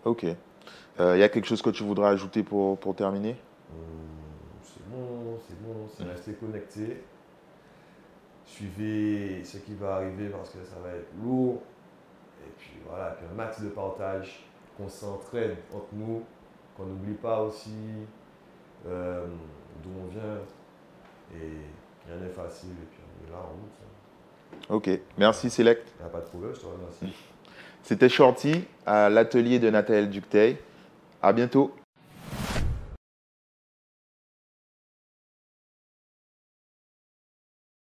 Ok. 0.05 0.23
Il 0.23 1.19
y 1.19 1.23
a 1.23 1.29
quelque 1.29 1.47
chose 1.47 1.61
que 1.61 1.69
tu 1.69 1.83
voudrais 1.83 2.09
ajouter 2.09 2.43
pour, 2.43 2.77
pour 2.77 2.95
terminer? 2.95 3.35
Hum, 3.71 3.77
c'est 4.63 4.87
bon, 4.89 5.39
c'est 5.47 5.61
bon, 5.61 5.87
c'est 5.95 6.03
rester 6.03 6.33
connecté. 6.33 7.03
Suivez 8.45 9.43
ce 9.43 9.57
qui 9.57 9.73
va 9.73 9.95
arriver 9.95 10.29
parce 10.29 10.51
que 10.51 10.63
ça 10.63 10.75
va 10.83 10.89
être 10.95 11.11
lourd. 11.21 11.61
Et 12.45 12.51
puis 12.57 12.77
voilà, 12.87 13.11
puis 13.11 13.25
un 13.29 13.33
max 13.33 13.61
de 13.61 13.69
partage, 13.69 14.45
qu'on 14.77 14.89
s'entraide 14.89 15.55
entre 15.73 15.87
nous, 15.93 16.23
qu'on 16.75 16.85
n'oublie 16.85 17.13
pas 17.15 17.41
aussi 17.41 17.69
euh, 18.87 19.25
d'où 19.83 19.89
on 20.03 20.07
vient. 20.07 20.39
Et 21.35 21.51
rien 22.07 22.21
n'est 22.21 22.29
facile, 22.33 22.69
et 22.71 22.85
puis 22.91 22.99
on 23.03 23.27
est 23.27 23.31
là 23.31 23.37
en 23.39 23.49
route. 23.49 23.71
hein. 23.81 24.65
Ok. 24.69 24.89
Merci 25.17 25.49
Select. 25.49 25.87
Il 25.99 26.03
n'y 26.03 26.07
a 26.07 26.11
pas 26.11 26.19
de 26.21 26.25
problème, 26.25 26.53
je 26.53 26.59
te 26.61 26.65
remercie. 26.65 27.13
C'était 27.83 28.09
Shorty 28.09 28.63
à 28.85 29.09
l'atelier 29.09 29.59
de 29.59 29.69
Nathalie 29.69 30.07
Ducteil. 30.07 30.57
À 31.21 31.33
bientôt. 31.33 31.73